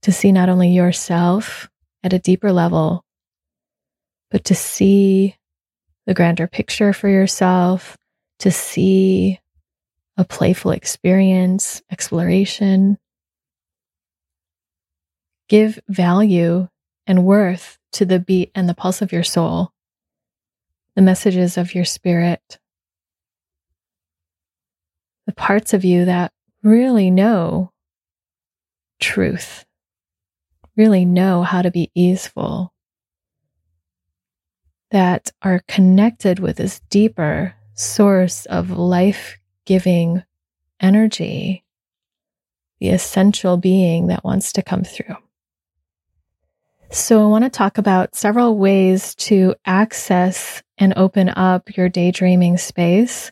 to 0.08 0.12
see 0.12 0.32
not 0.32 0.48
only 0.48 0.70
yourself 0.70 1.68
at 2.02 2.14
a 2.14 2.18
deeper 2.18 2.50
level, 2.50 3.04
but 4.30 4.42
to 4.42 4.54
see 4.54 5.36
the 6.06 6.14
grander 6.14 6.46
picture 6.46 6.94
for 6.94 7.10
yourself, 7.10 7.94
to 8.38 8.50
see 8.50 9.38
a 10.16 10.24
playful 10.24 10.70
experience, 10.70 11.82
exploration. 11.92 12.96
Give 15.46 15.78
value 15.90 16.68
and 17.06 17.26
worth 17.26 17.76
to 17.92 18.06
the 18.06 18.18
beat 18.18 18.50
and 18.54 18.66
the 18.66 18.72
pulse 18.72 19.02
of 19.02 19.12
your 19.12 19.22
soul, 19.22 19.74
the 20.96 21.02
messages 21.02 21.58
of 21.58 21.74
your 21.74 21.84
spirit, 21.84 22.58
the 25.26 25.34
parts 25.34 25.74
of 25.74 25.84
you 25.84 26.06
that 26.06 26.32
really 26.62 27.10
know 27.10 27.72
truth, 29.00 29.66
really 30.78 31.04
know 31.04 31.42
how 31.42 31.60
to 31.60 31.70
be 31.70 31.90
easeful, 31.94 32.72
that 34.90 35.30
are 35.42 35.60
connected 35.68 36.38
with 36.38 36.56
this 36.56 36.80
deeper 36.88 37.54
source 37.74 38.46
of 38.46 38.70
life 38.70 39.36
giving 39.66 40.22
energy, 40.80 41.64
the 42.80 42.88
essential 42.88 43.56
being 43.58 44.06
that 44.06 44.24
wants 44.24 44.52
to 44.52 44.62
come 44.62 44.84
through. 44.84 45.16
So, 46.90 47.22
I 47.22 47.26
want 47.26 47.44
to 47.44 47.50
talk 47.50 47.76
about 47.76 48.14
several 48.14 48.56
ways 48.56 49.14
to 49.16 49.54
access 49.66 50.62
and 50.78 50.94
open 50.96 51.28
up 51.28 51.76
your 51.76 51.90
daydreaming 51.90 52.56
space, 52.56 53.30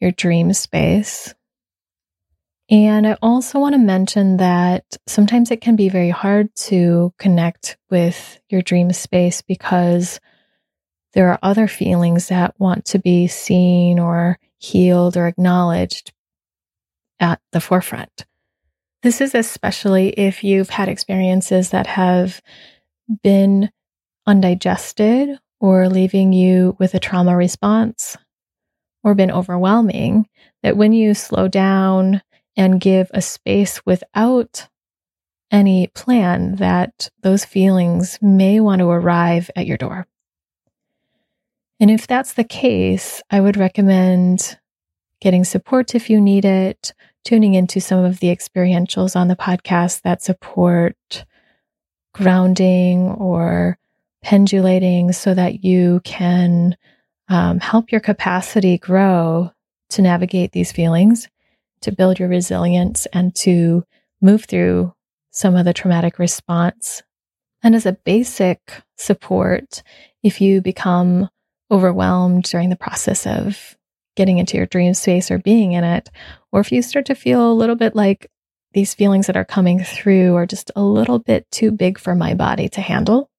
your 0.00 0.10
dream 0.10 0.52
space. 0.52 1.34
And 2.70 3.04
I 3.04 3.16
also 3.20 3.58
want 3.58 3.74
to 3.74 3.80
mention 3.80 4.36
that 4.36 4.84
sometimes 5.08 5.50
it 5.50 5.60
can 5.60 5.74
be 5.74 5.88
very 5.88 6.10
hard 6.10 6.54
to 6.54 7.12
connect 7.18 7.76
with 7.90 8.38
your 8.48 8.62
dream 8.62 8.92
space 8.92 9.42
because 9.42 10.20
there 11.12 11.30
are 11.30 11.38
other 11.42 11.66
feelings 11.66 12.28
that 12.28 12.54
want 12.60 12.84
to 12.86 13.00
be 13.00 13.26
seen 13.26 13.98
or 13.98 14.38
healed 14.58 15.16
or 15.16 15.26
acknowledged 15.26 16.12
at 17.18 17.40
the 17.50 17.60
forefront. 17.60 18.24
This 19.02 19.20
is 19.20 19.34
especially 19.34 20.10
if 20.10 20.44
you've 20.44 20.70
had 20.70 20.88
experiences 20.88 21.70
that 21.70 21.88
have 21.88 22.40
been 23.24 23.70
undigested 24.26 25.40
or 25.58 25.88
leaving 25.88 26.32
you 26.32 26.76
with 26.78 26.94
a 26.94 27.00
trauma 27.00 27.36
response 27.36 28.16
or 29.02 29.14
been 29.16 29.32
overwhelming, 29.32 30.28
that 30.62 30.76
when 30.76 30.92
you 30.92 31.14
slow 31.14 31.48
down 31.48 32.22
and 32.60 32.78
give 32.78 33.10
a 33.14 33.22
space 33.22 33.80
without 33.86 34.68
any 35.50 35.86
plan, 35.86 36.56
that 36.56 37.08
those 37.22 37.42
feelings 37.42 38.18
may 38.20 38.60
want 38.60 38.80
to 38.80 38.90
arrive 38.90 39.50
at 39.56 39.66
your 39.66 39.78
door. 39.78 40.06
And 41.80 41.90
if 41.90 42.06
that's 42.06 42.34
the 42.34 42.44
case, 42.44 43.22
I 43.30 43.40
would 43.40 43.56
recommend 43.56 44.58
getting 45.22 45.42
support 45.42 45.94
if 45.94 46.10
you 46.10 46.20
need 46.20 46.44
it, 46.44 46.92
tuning 47.24 47.54
into 47.54 47.80
some 47.80 48.04
of 48.04 48.20
the 48.20 48.26
experientials 48.26 49.16
on 49.16 49.28
the 49.28 49.36
podcast 49.36 50.02
that 50.02 50.20
support 50.20 51.24
grounding 52.12 53.12
or 53.12 53.78
pendulating 54.22 55.12
so 55.12 55.32
that 55.32 55.64
you 55.64 56.02
can 56.04 56.76
um, 57.28 57.58
help 57.58 57.90
your 57.90 58.02
capacity 58.02 58.76
grow 58.76 59.50
to 59.88 60.02
navigate 60.02 60.52
these 60.52 60.72
feelings, 60.72 61.26
to 61.82 61.92
build 61.92 62.18
your 62.18 62.28
resilience, 62.28 63.06
and 63.12 63.34
to 63.36 63.84
move 64.20 64.44
through 64.44 64.94
some 65.30 65.56
of 65.56 65.64
the 65.64 65.72
traumatic 65.72 66.18
response. 66.18 67.02
And 67.62 67.74
as 67.74 67.86
a 67.86 67.92
basic 67.92 68.82
support, 68.96 69.82
if 70.22 70.40
you 70.40 70.60
become 70.60 71.28
overwhelmed 71.70 72.44
during 72.44 72.70
the 72.70 72.76
process 72.76 73.26
of 73.26 73.76
getting 74.16 74.38
into 74.38 74.56
your 74.56 74.66
dream 74.66 74.92
space 74.92 75.30
or 75.30 75.38
being 75.38 75.72
in 75.72 75.84
it, 75.84 76.10
or 76.52 76.60
if 76.60 76.72
you 76.72 76.82
start 76.82 77.06
to 77.06 77.14
feel 77.14 77.50
a 77.50 77.54
little 77.54 77.76
bit 77.76 77.94
like 77.94 78.30
these 78.72 78.94
feelings 78.94 79.26
that 79.26 79.36
are 79.36 79.44
coming 79.44 79.82
through 79.82 80.34
are 80.34 80.46
just 80.46 80.70
a 80.76 80.82
little 80.82 81.18
bit 81.18 81.50
too 81.50 81.70
big 81.70 81.98
for 81.98 82.14
my 82.14 82.34
body 82.34 82.68
to 82.68 82.80
handle, 82.80 83.30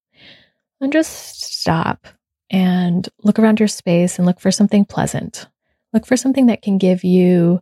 and 0.80 0.92
just 0.92 1.42
stop 1.60 2.06
and 2.50 3.08
look 3.22 3.38
around 3.38 3.60
your 3.60 3.68
space 3.68 4.18
and 4.18 4.26
look 4.26 4.40
for 4.40 4.50
something 4.50 4.84
pleasant. 4.84 5.48
Look 5.92 6.06
for 6.06 6.16
something 6.16 6.46
that 6.46 6.62
can 6.62 6.78
give 6.78 7.04
you 7.04 7.60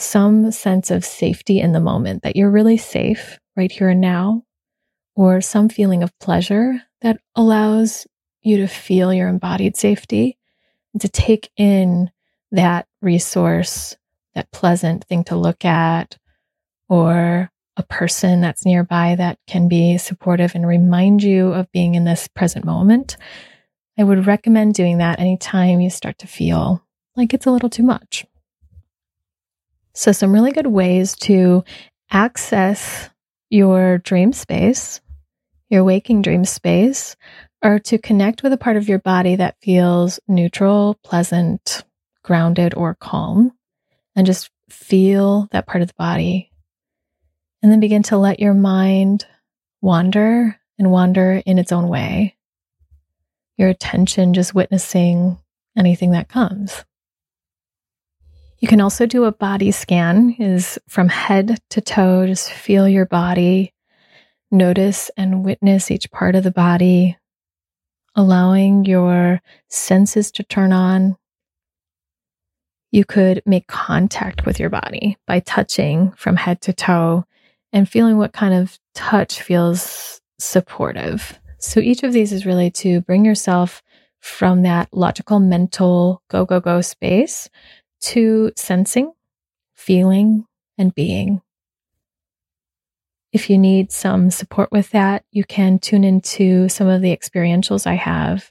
some 0.00 0.50
sense 0.50 0.90
of 0.90 1.04
safety 1.04 1.60
in 1.60 1.72
the 1.72 1.80
moment, 1.80 2.22
that 2.22 2.36
you're 2.36 2.50
really 2.50 2.76
safe 2.76 3.38
right 3.56 3.70
here 3.70 3.88
and 3.88 4.00
now, 4.00 4.42
or 5.14 5.40
some 5.40 5.68
feeling 5.68 6.02
of 6.02 6.18
pleasure 6.18 6.80
that 7.02 7.20
allows 7.36 8.06
you 8.42 8.56
to 8.58 8.66
feel 8.66 9.12
your 9.12 9.28
embodied 9.28 9.76
safety 9.76 10.38
and 10.92 11.00
to 11.02 11.08
take 11.08 11.50
in 11.56 12.10
that 12.52 12.86
resource, 13.02 13.96
that 14.34 14.50
pleasant 14.50 15.04
thing 15.04 15.24
to 15.24 15.36
look 15.36 15.64
at, 15.64 16.16
or 16.88 17.50
a 17.76 17.82
person 17.84 18.40
that's 18.40 18.64
nearby 18.64 19.14
that 19.14 19.38
can 19.46 19.68
be 19.68 19.96
supportive 19.98 20.54
and 20.54 20.66
remind 20.66 21.22
you 21.22 21.52
of 21.52 21.70
being 21.72 21.94
in 21.94 22.04
this 22.04 22.28
present 22.28 22.64
moment. 22.64 23.16
I 23.98 24.04
would 24.04 24.26
recommend 24.26 24.74
doing 24.74 24.98
that 24.98 25.20
anytime 25.20 25.80
you 25.80 25.90
start 25.90 26.18
to 26.18 26.26
feel 26.26 26.84
like 27.16 27.34
it's 27.34 27.46
a 27.46 27.50
little 27.50 27.70
too 27.70 27.82
much. 27.82 28.24
So, 30.00 30.12
some 30.12 30.32
really 30.32 30.52
good 30.52 30.66
ways 30.66 31.14
to 31.16 31.62
access 32.10 33.10
your 33.50 33.98
dream 33.98 34.32
space, 34.32 35.02
your 35.68 35.84
waking 35.84 36.22
dream 36.22 36.46
space, 36.46 37.16
are 37.62 37.78
to 37.80 37.98
connect 37.98 38.42
with 38.42 38.54
a 38.54 38.56
part 38.56 38.78
of 38.78 38.88
your 38.88 38.98
body 38.98 39.36
that 39.36 39.60
feels 39.60 40.18
neutral, 40.26 40.98
pleasant, 41.04 41.84
grounded, 42.22 42.72
or 42.74 42.94
calm, 42.94 43.52
and 44.16 44.24
just 44.24 44.50
feel 44.70 45.48
that 45.52 45.66
part 45.66 45.82
of 45.82 45.88
the 45.88 45.94
body. 45.98 46.50
And 47.62 47.70
then 47.70 47.80
begin 47.80 48.02
to 48.04 48.16
let 48.16 48.40
your 48.40 48.54
mind 48.54 49.26
wander 49.82 50.58
and 50.78 50.90
wander 50.90 51.42
in 51.44 51.58
its 51.58 51.72
own 51.72 51.88
way. 51.88 52.38
Your 53.58 53.68
attention 53.68 54.32
just 54.32 54.54
witnessing 54.54 55.38
anything 55.76 56.12
that 56.12 56.30
comes. 56.30 56.86
You 58.60 58.68
can 58.68 58.82
also 58.82 59.06
do 59.06 59.24
a 59.24 59.32
body 59.32 59.70
scan 59.70 60.36
is 60.38 60.78
from 60.86 61.08
head 61.08 61.58
to 61.70 61.80
toe 61.80 62.26
just 62.26 62.52
feel 62.52 62.86
your 62.86 63.06
body 63.06 63.72
notice 64.50 65.10
and 65.16 65.44
witness 65.44 65.90
each 65.90 66.10
part 66.10 66.34
of 66.34 66.44
the 66.44 66.50
body 66.50 67.16
allowing 68.14 68.84
your 68.84 69.40
senses 69.68 70.30
to 70.32 70.42
turn 70.42 70.72
on. 70.72 71.16
You 72.90 73.04
could 73.06 73.42
make 73.46 73.66
contact 73.66 74.44
with 74.44 74.60
your 74.60 74.68
body 74.68 75.16
by 75.26 75.40
touching 75.40 76.10
from 76.12 76.36
head 76.36 76.60
to 76.62 76.74
toe 76.74 77.24
and 77.72 77.88
feeling 77.88 78.18
what 78.18 78.32
kind 78.32 78.52
of 78.52 78.78
touch 78.94 79.40
feels 79.40 80.20
supportive. 80.38 81.38
So 81.60 81.80
each 81.80 82.02
of 82.02 82.12
these 82.12 82.32
is 82.32 82.44
really 82.44 82.70
to 82.72 83.00
bring 83.02 83.24
yourself 83.24 83.82
from 84.18 84.62
that 84.62 84.88
logical, 84.92 85.38
mental, 85.38 86.22
go, 86.28 86.44
go, 86.44 86.60
go 86.60 86.82
space 86.82 87.48
to 88.00 88.52
sensing, 88.56 89.12
feeling, 89.74 90.46
and 90.78 90.94
being. 90.94 91.42
If 93.32 93.48
you 93.48 93.58
need 93.58 93.92
some 93.92 94.30
support 94.30 94.72
with 94.72 94.90
that, 94.90 95.24
you 95.30 95.44
can 95.44 95.78
tune 95.78 96.02
into 96.02 96.68
some 96.68 96.88
of 96.88 97.00
the 97.00 97.16
experientials 97.16 97.86
I 97.86 97.94
have. 97.94 98.50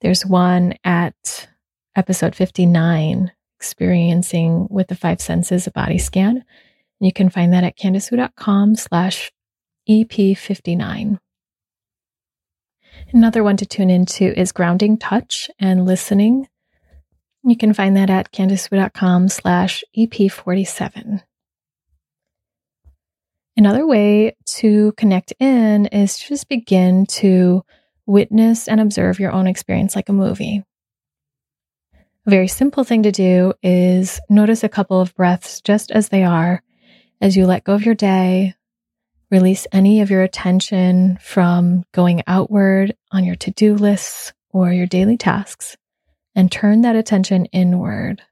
There's 0.00 0.24
one 0.24 0.74
at 0.84 1.48
episode 1.96 2.36
59, 2.36 3.32
experiencing 3.58 4.68
with 4.70 4.86
the 4.86 4.94
five 4.94 5.20
senses 5.20 5.66
a 5.66 5.72
body 5.72 5.98
scan. 5.98 6.44
You 7.00 7.12
can 7.12 7.28
find 7.28 7.52
that 7.52 7.64
at 7.64 7.76
candicewu.com 7.76 8.76
slash 8.76 9.32
EP59. 9.88 11.18
Another 13.12 13.42
one 13.42 13.56
to 13.56 13.66
tune 13.66 13.90
into 13.90 14.38
is 14.38 14.52
grounding 14.52 14.98
touch 14.98 15.50
and 15.58 15.86
listening. 15.86 16.48
You 17.48 17.56
can 17.56 17.72
find 17.72 17.96
that 17.96 18.10
at 18.10 18.30
candicewu.com 18.30 19.30
slash 19.30 19.82
EP47. 19.96 21.22
Another 23.56 23.86
way 23.86 24.36
to 24.58 24.92
connect 24.98 25.32
in 25.40 25.86
is 25.86 26.18
to 26.18 26.28
just 26.28 26.48
begin 26.50 27.06
to 27.06 27.62
witness 28.04 28.68
and 28.68 28.80
observe 28.82 29.18
your 29.18 29.32
own 29.32 29.46
experience 29.46 29.96
like 29.96 30.10
a 30.10 30.12
movie. 30.12 30.62
A 32.26 32.30
very 32.30 32.48
simple 32.48 32.84
thing 32.84 33.04
to 33.04 33.12
do 33.12 33.54
is 33.62 34.20
notice 34.28 34.62
a 34.62 34.68
couple 34.68 35.00
of 35.00 35.14
breaths 35.14 35.62
just 35.62 35.90
as 35.90 36.10
they 36.10 36.24
are 36.24 36.62
as 37.22 37.34
you 37.34 37.46
let 37.46 37.64
go 37.64 37.72
of 37.72 37.86
your 37.86 37.94
day, 37.94 38.54
release 39.30 39.66
any 39.72 40.02
of 40.02 40.10
your 40.10 40.22
attention 40.22 41.18
from 41.22 41.82
going 41.92 42.22
outward 42.26 42.94
on 43.10 43.24
your 43.24 43.36
to 43.36 43.50
do 43.52 43.74
lists 43.74 44.34
or 44.50 44.70
your 44.70 44.86
daily 44.86 45.16
tasks, 45.16 45.77
and 46.38 46.52
turn 46.52 46.82
that 46.82 46.94
attention 46.94 47.46
inward 47.46 48.22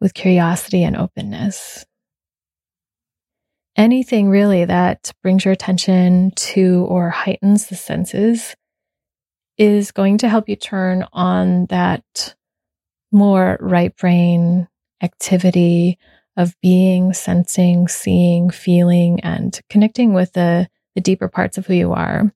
with 0.00 0.14
curiosity 0.14 0.82
and 0.82 0.96
openness 0.96 1.84
anything 3.76 4.28
really 4.28 4.64
that 4.64 5.12
brings 5.22 5.44
your 5.44 5.52
attention 5.52 6.30
to 6.32 6.86
or 6.88 7.10
heightens 7.10 7.66
the 7.66 7.76
senses 7.76 8.54
is 9.58 9.92
going 9.92 10.18
to 10.18 10.28
help 10.28 10.48
you 10.48 10.56
turn 10.56 11.04
on 11.12 11.66
that 11.66 12.34
more 13.10 13.58
right 13.60 13.94
brain 13.96 14.66
activity 15.02 15.98
of 16.36 16.56
being, 16.62 17.12
sensing, 17.12 17.88
seeing, 17.88 18.48
feeling, 18.48 19.20
and 19.20 19.60
connecting 19.68 20.14
with 20.14 20.32
the, 20.32 20.66
the 20.94 21.00
deeper 21.00 21.28
parts 21.28 21.58
of 21.58 21.66
who 21.66 21.74
you 21.74 21.92
are. 21.92 22.32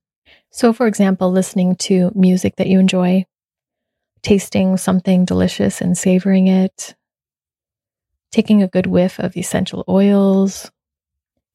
So, 0.51 0.73
for 0.73 0.87
example, 0.87 1.31
listening 1.31 1.77
to 1.77 2.13
music 2.15 2.57
that 2.57 2.67
you 2.67 2.79
enjoy, 2.79 3.25
tasting 4.27 4.77
something 4.77 5.25
delicious 5.25 5.81
and 5.81 5.97
savoring 5.97 6.49
it, 6.49 6.97
taking 8.33 8.61
a 8.61 8.67
good 8.67 8.87
whiff 8.87 9.21
of 9.21 9.37
essential 9.37 9.85
oils, 9.89 10.69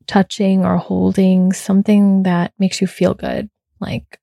touching 0.07 0.63
or 0.63 0.77
holding 0.77 1.51
something 1.51 2.23
that 2.23 2.53
makes 2.59 2.79
you 2.79 2.87
feel 2.87 3.13
good, 3.13 3.49
like 3.81 4.21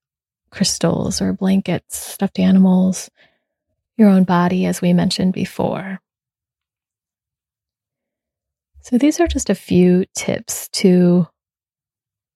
crystals 0.49 1.21
or 1.21 1.31
blankets, 1.31 1.95
stuffed 1.95 2.39
animals, 2.39 3.11
your 3.97 4.09
own 4.09 4.23
body, 4.23 4.65
as 4.65 4.81
we 4.81 4.93
mentioned 4.93 5.31
before. 5.31 5.99
So, 8.81 8.97
these 8.97 9.19
are 9.19 9.27
just 9.27 9.51
a 9.51 9.55
few 9.55 10.05
tips 10.15 10.69
to 10.69 11.27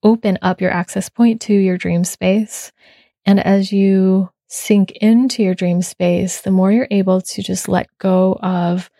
open 0.03 0.37
up 0.43 0.61
your 0.61 0.69
access 0.69 1.09
point 1.09 1.41
to 1.41 1.53
your 1.55 1.79
dream 1.79 2.03
space. 2.03 2.71
And 3.25 3.39
as 3.39 3.71
you 3.71 4.29
sink 4.53 4.91
into 4.91 5.41
your 5.41 5.55
dream 5.55 5.81
space, 5.81 6.41
the 6.41 6.51
more 6.51 6.71
you're 6.71 6.87
able 6.91 7.19
to 7.19 7.41
just 7.41 7.67
let 7.67 7.87
go 7.97 8.37
of 8.43 8.91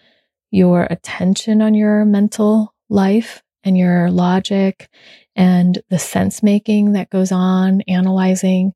your 0.49 0.87
attention 0.89 1.61
on 1.61 1.75
your 1.75 2.05
mental 2.05 2.73
life 2.89 3.43
and 3.63 3.77
your 3.77 4.09
logic 4.09 4.89
and 5.35 5.79
the 5.89 5.99
sense 5.99 6.41
making 6.41 6.93
that 6.93 7.11
goes 7.11 7.31
on, 7.31 7.81
analyzing, 7.81 8.73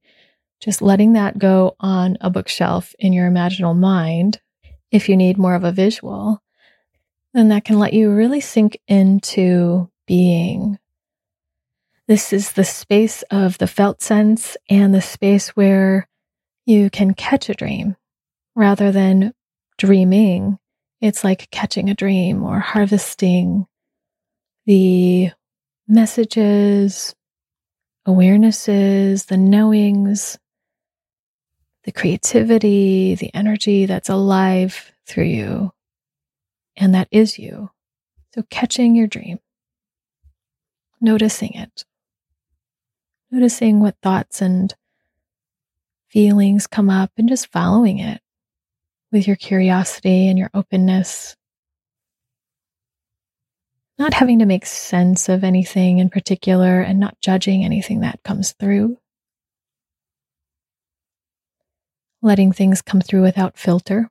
just 0.59 0.83
letting 0.83 1.13
that 1.13 1.39
go 1.39 1.75
on 1.79 2.15
a 2.21 2.29
bookshelf 2.29 2.93
in 2.99 3.11
your 3.11 3.27
imaginal 3.27 3.75
mind. 3.75 4.39
If 4.91 5.09
you 5.09 5.17
need 5.17 5.39
more 5.39 5.55
of 5.55 5.63
a 5.63 5.71
visual, 5.71 6.43
then 7.33 7.49
that 7.49 7.65
can 7.65 7.79
let 7.79 7.93
you 7.93 8.11
really 8.11 8.39
sink 8.39 8.79
into 8.87 9.89
being. 10.05 10.77
This 12.07 12.31
is 12.31 12.51
the 12.51 12.63
space 12.63 13.23
of 13.31 13.57
the 13.57 13.67
felt 13.67 14.03
sense 14.03 14.55
and 14.69 14.93
the 14.93 15.01
space 15.01 15.49
where 15.49 16.07
you 16.67 16.89
can 16.89 17.13
catch 17.13 17.49
a 17.49 17.53
dream 17.53 17.95
rather 18.53 18.91
than 18.91 19.33
dreaming. 19.77 20.59
It's 20.99 21.23
like 21.23 21.49
catching 21.49 21.89
a 21.89 21.95
dream 21.95 22.43
or 22.43 22.59
harvesting 22.59 23.65
the 24.65 25.31
messages, 25.87 27.15
awarenesses, 28.05 29.27
the 29.27 29.37
knowings, 29.37 30.37
the 31.85 31.93
creativity, 31.93 33.15
the 33.15 33.33
energy 33.33 33.85
that's 33.85 34.09
alive 34.09 34.91
through 35.05 35.23
you 35.23 35.71
and 36.75 36.93
that 36.93 37.07
is 37.11 37.39
you. 37.39 37.71
So 38.35 38.43
catching 38.49 38.93
your 38.93 39.07
dream, 39.07 39.39
noticing 40.99 41.53
it, 41.53 41.85
noticing 43.31 43.79
what 43.79 43.95
thoughts 44.03 44.41
and 44.41 44.75
feelings 46.17 46.65
come 46.65 46.89
up 46.89 47.11
and 47.19 47.29
just 47.29 47.51
following 47.51 47.99
it 47.99 48.19
with 49.11 49.27
your 49.27 49.35
curiosity 49.35 50.27
and 50.27 50.39
your 50.39 50.49
openness. 50.51 51.35
Not 53.99 54.15
having 54.15 54.39
to 54.39 54.47
make 54.47 54.65
sense 54.65 55.29
of 55.29 55.43
anything 55.43 55.99
in 55.99 56.09
particular 56.09 56.81
and 56.81 56.99
not 56.99 57.21
judging 57.21 57.63
anything 57.63 57.99
that 57.99 58.23
comes 58.23 58.53
through. 58.53 58.97
Letting 62.23 62.51
things 62.51 62.81
come 62.81 62.99
through 62.99 63.21
without 63.21 63.55
filter 63.55 64.09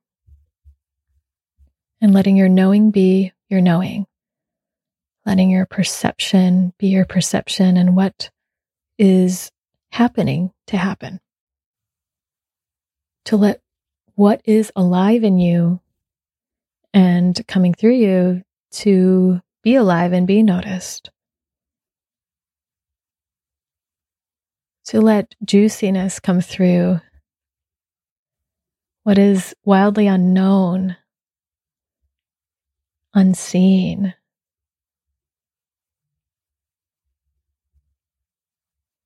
and 2.01 2.15
letting 2.15 2.37
your 2.37 2.49
knowing 2.49 2.93
be 2.93 3.33
your 3.49 3.61
knowing, 3.61 4.07
letting 5.25 5.51
your 5.51 5.67
perception 5.67 6.73
be 6.79 6.87
your 6.87 7.05
perception 7.05 7.77
and 7.77 7.97
what 7.97 8.31
is 8.97 9.51
happening 9.91 10.53
to 10.69 10.77
happen. 10.77 11.19
To 13.27 13.37
let 13.37 13.61
what 14.15 14.41
is 14.45 14.73
alive 14.77 15.25
in 15.25 15.39
you 15.39 15.81
and 16.95 17.47
coming 17.49 17.75
through 17.75 17.97
you 17.97 18.43
to 18.71 19.43
be 19.63 19.75
alive 19.75 20.13
and 20.13 20.27
be 20.27 20.43
noticed. 20.43 21.11
To 24.87 25.01
let 25.01 25.35
juiciness 25.45 26.21
come 26.21 26.41
through 26.41 27.01
what 29.03 29.19
is 29.19 29.55
wildly 29.65 30.07
unknown 30.07 30.97
unseen. 33.13 34.15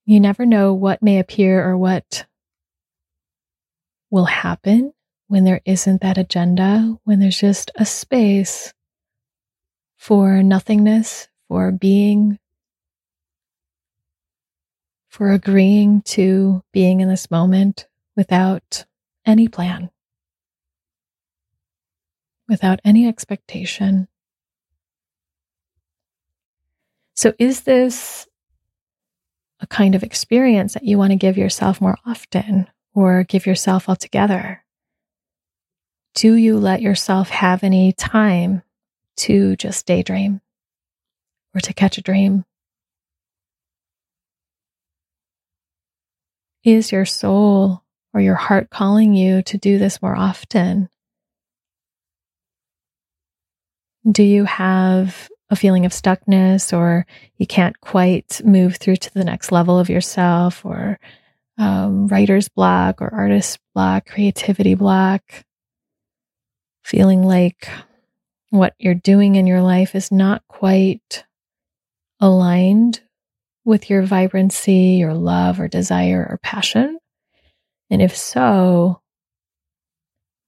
You 0.05 0.21
never 0.21 0.45
know 0.45 0.75
what 0.75 1.03
may 1.03 1.19
appear 1.19 1.67
or 1.67 1.79
what 1.79 2.27
will 4.11 4.25
happen 4.25 4.93
when 5.29 5.45
there 5.45 5.61
isn't 5.65 6.03
that 6.03 6.19
agenda, 6.19 6.99
when 7.05 7.21
there's 7.21 7.39
just 7.39 7.71
a 7.77 7.87
space 7.87 8.75
for 9.97 10.43
nothingness, 10.43 11.29
for 11.49 11.71
being, 11.71 12.39
for 15.09 15.31
agreeing 15.31 16.03
to 16.03 16.63
being 16.73 17.01
in 17.01 17.09
this 17.09 17.31
moment 17.31 17.87
without 18.17 18.85
any 19.25 19.47
plan 19.47 19.91
without 22.51 22.81
any 22.85 23.07
expectation. 23.07 24.09
So, 27.15 27.33
is 27.39 27.63
this 27.63 28.27
a 29.61 29.67
kind 29.67 29.95
of 29.95 30.03
experience 30.03 30.75
that 30.75 30.85
you 30.85 30.99
want 30.99 31.13
to 31.13 31.17
give 31.17 31.39
yourself 31.39 31.81
more 31.81 31.97
often 32.05 32.67
or 32.95 33.25
give 33.25 33.47
yourself 33.47 33.89
altogether? 33.89 34.65
Do 36.15 36.35
you 36.35 36.59
let 36.59 36.83
yourself 36.83 37.31
have 37.31 37.63
any 37.63 37.93
time 37.93 38.63
to 39.19 39.57
just 39.57 39.87
daydream 39.87 40.41
or 41.55 41.61
to 41.61 41.73
catch 41.73 41.99
a 41.99 42.03
dream? 42.03 42.45
Is 46.65 46.93
your 46.93 47.07
soul 47.07 47.83
or 48.13 48.21
your 48.21 48.35
heart 48.35 48.71
calling 48.71 49.15
you 49.15 49.43
to 49.43 49.57
do 49.57 49.79
this 49.79 50.03
more 50.03 50.17
often? 50.17 50.89
Do 54.11 54.23
you 54.23 54.45
have 54.45 55.29
a 55.51 55.57
feeling 55.57 55.85
of 55.85 55.93
stuckness 55.93 56.77
or 56.77 57.07
you 57.37 57.47
can't 57.47 57.81
quite 57.81 58.41
move 58.45 58.77
through 58.77 58.97
to 58.97 59.15
the 59.15 59.25
next 59.25 59.53
level 59.53 59.79
of 59.79 59.89
yourself 59.91 60.65
or 60.65 60.99
um, 61.59 62.07
writer's 62.07 62.49
block 62.49 63.03
or 63.03 63.13
artist 63.13 63.59
block, 63.75 64.07
creativity 64.07 64.75
block? 64.75 65.23
Feeling 66.85 67.23
like 67.23 67.69
what 68.51 68.75
you're 68.79 68.95
doing 68.95 69.37
in 69.37 69.47
your 69.47 69.63
life 69.63 69.95
is 69.95 70.11
not 70.11 70.43
quite 70.49 71.25
aligned 72.21 73.01
with 73.65 73.91
your 73.91 74.03
vibrancy, 74.03 74.97
your 74.99 75.15
love 75.15 75.61
or 75.61 75.69
desire 75.69 76.27
or 76.29 76.39
passion? 76.43 76.99
And 77.91 78.01
if 78.01 78.17
so, 78.17 79.01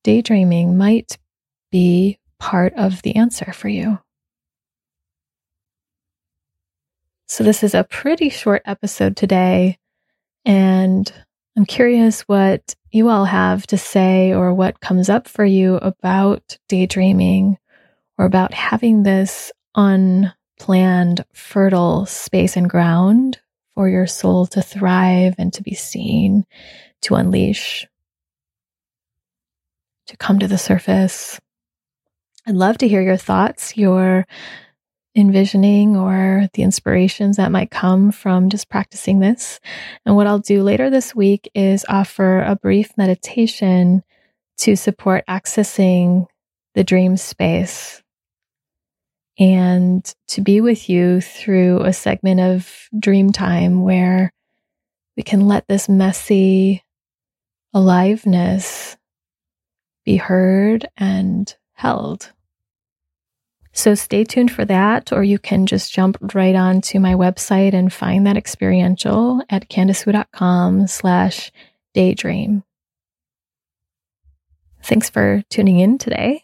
daydreaming 0.05 0.77
might 0.77 1.19
be 1.71 2.19
part 2.39 2.75
of 2.75 3.03
the 3.03 3.17
answer 3.17 3.53
for 3.53 3.69
you. 3.69 3.99
So, 7.29 7.45
this 7.45 7.63
is 7.63 7.75
a 7.75 7.85
pretty 7.85 8.29
short 8.29 8.63
episode 8.67 9.17
today, 9.17 9.79
and 10.45 11.13
I'm 11.57 11.67
curious 11.67 12.23
what 12.23 12.75
you 12.91 13.09
all 13.09 13.25
have 13.25 13.67
to 13.69 13.79
say 13.79 14.33
or 14.33 14.55
what 14.55 14.81
comes 14.81 15.09
up 15.09 15.29
for 15.29 15.45
you 15.45 15.77
about 15.77 16.59
daydreaming 16.69 17.59
or 18.19 18.25
about 18.25 18.55
having 18.55 19.03
this 19.03 19.53
unplanned, 19.75 21.25
fertile 21.33 22.07
space 22.07 22.57
and 22.57 22.69
ground 22.69 23.39
for 23.75 23.89
your 23.89 24.07
soul 24.07 24.47
to 24.47 24.63
thrive 24.63 25.35
and 25.39 25.53
to 25.55 25.63
be 25.63 25.75
seen, 25.75 26.45
to 27.03 27.15
unleash, 27.15 27.87
to 30.07 30.17
come 30.17 30.39
to 30.39 30.49
the 30.49 30.59
surface. 30.59 31.41
I'd 32.47 32.55
love 32.55 32.79
to 32.79 32.89
hear 32.89 33.03
your 33.03 33.17
thoughts, 33.17 33.77
your 33.77 34.27
envisioning 35.15 35.97
or 35.97 36.49
the 36.55 36.63
inspirations 36.63 37.37
that 37.37 37.53
might 37.53 37.71
come 37.71 38.13
from 38.13 38.49
just 38.49 38.69
practicing 38.69 39.21
this. 39.21 39.61
And 40.07 40.17
what 40.17 40.27
I'll 40.27 40.39
do 40.39 40.63
later 40.63 40.91
this 40.91 41.15
week 41.15 41.51
is 41.55 41.85
offer 41.89 42.43
a 42.43 42.57
brief 42.57 42.97
meditation 42.97 44.03
to 44.59 44.77
support 44.77 45.25
accessing 45.29 46.27
the 46.75 46.85
dream 46.85 47.17
space 47.17 48.03
and 49.39 50.15
to 50.29 50.41
be 50.41 50.61
with 50.61 50.89
you 50.89 51.21
through 51.21 51.81
a 51.81 51.93
segment 51.93 52.41
of 52.41 52.89
dream 52.99 53.33
time 53.33 53.83
where 53.83 54.33
we 55.17 55.23
can 55.23 55.47
let 55.47 55.67
this 55.69 55.89
messy 55.89 56.83
aliveness 57.75 58.97
be 60.05 60.17
heard 60.17 60.89
and 60.97 61.55
held. 61.73 62.33
So 63.73 63.95
stay 63.95 64.25
tuned 64.25 64.51
for 64.53 64.65
that, 64.67 65.13
or 65.13 65.25
you 65.25 65.39
can 65.39 65.67
just 65.67 65.93
jump 65.93 66.35
right 66.35 66.55
on 66.55 66.83
to 66.83 67.01
my 67.01 67.15
website 67.15 67.73
and 67.73 67.93
find 67.93 68.27
that 68.27 68.37
experiential 68.37 69.43
at 69.49 69.71
candicewu.com 69.71 70.87
slash 70.87 71.51
daydream. 71.95 72.65
Thanks 74.83 75.09
for 75.09 75.43
tuning 75.49 75.79
in 75.79 75.97
today 75.97 76.43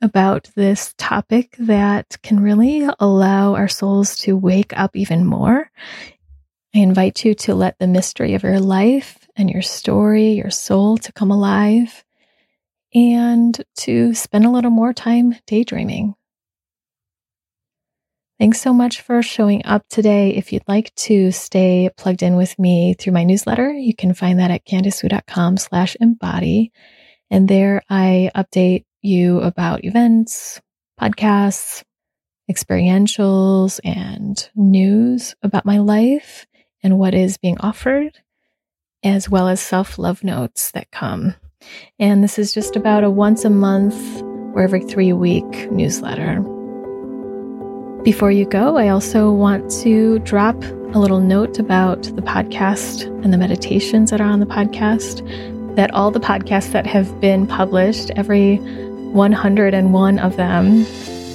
about 0.00 0.48
this 0.54 0.94
topic 0.96 1.56
that 1.58 2.16
can 2.22 2.40
really 2.40 2.88
allow 3.00 3.54
our 3.54 3.68
souls 3.68 4.16
to 4.18 4.36
wake 4.36 4.72
up 4.78 4.94
even 4.94 5.26
more. 5.26 5.70
I 6.74 6.78
invite 6.78 7.24
you 7.24 7.34
to 7.34 7.54
let 7.54 7.78
the 7.78 7.86
mystery 7.86 8.34
of 8.34 8.42
your 8.42 8.60
life 8.60 9.26
and 9.36 9.50
your 9.50 9.62
story, 9.62 10.32
your 10.32 10.50
soul 10.50 10.98
to 10.98 11.12
come 11.12 11.30
alive 11.30 12.04
and 12.94 13.60
to 13.78 14.14
spend 14.14 14.44
a 14.44 14.50
little 14.50 14.70
more 14.70 14.92
time 14.92 15.34
daydreaming. 15.46 16.14
Thanks 18.38 18.60
so 18.60 18.72
much 18.72 19.00
for 19.00 19.20
showing 19.20 19.66
up 19.66 19.82
today. 19.88 20.30
If 20.30 20.52
you'd 20.52 20.68
like 20.68 20.94
to 20.94 21.32
stay 21.32 21.90
plugged 21.96 22.22
in 22.22 22.36
with 22.36 22.56
me 22.56 22.94
through 22.94 23.12
my 23.12 23.24
newsletter, 23.24 23.72
you 23.72 23.96
can 23.96 24.14
find 24.14 24.38
that 24.38 24.52
at 24.52 24.64
candicewu.com 24.64 25.56
slash 25.56 25.96
embody. 26.00 26.70
And 27.30 27.48
there 27.48 27.82
I 27.90 28.30
update 28.36 28.84
you 29.02 29.40
about 29.40 29.84
events, 29.84 30.60
podcasts, 31.00 31.82
experientials, 32.48 33.80
and 33.82 34.48
news 34.54 35.34
about 35.42 35.66
my 35.66 35.78
life 35.78 36.46
and 36.80 36.96
what 36.96 37.14
is 37.14 37.38
being 37.38 37.58
offered, 37.58 38.12
as 39.02 39.28
well 39.28 39.48
as 39.48 39.60
self 39.60 39.98
love 39.98 40.22
notes 40.22 40.70
that 40.70 40.92
come. 40.92 41.34
And 41.98 42.22
this 42.22 42.38
is 42.38 42.54
just 42.54 42.76
about 42.76 43.02
a 43.02 43.10
once 43.10 43.44
a 43.44 43.50
month 43.50 44.22
or 44.54 44.62
every 44.62 44.84
three 44.84 45.12
week 45.12 45.72
newsletter. 45.72 46.40
Before 48.04 48.30
you 48.30 48.46
go, 48.46 48.76
I 48.76 48.88
also 48.88 49.32
want 49.32 49.70
to 49.82 50.20
drop 50.20 50.54
a 50.94 50.98
little 50.98 51.20
note 51.20 51.58
about 51.58 52.04
the 52.04 52.22
podcast 52.22 53.04
and 53.24 53.32
the 53.32 53.36
meditations 53.36 54.10
that 54.10 54.20
are 54.20 54.28
on 54.28 54.40
the 54.40 54.46
podcast. 54.46 55.26
That 55.74 55.92
all 55.92 56.10
the 56.10 56.20
podcasts 56.20 56.72
that 56.72 56.86
have 56.86 57.20
been 57.20 57.46
published, 57.46 58.10
every 58.16 58.56
101 58.56 60.18
of 60.20 60.36
them, 60.36 60.82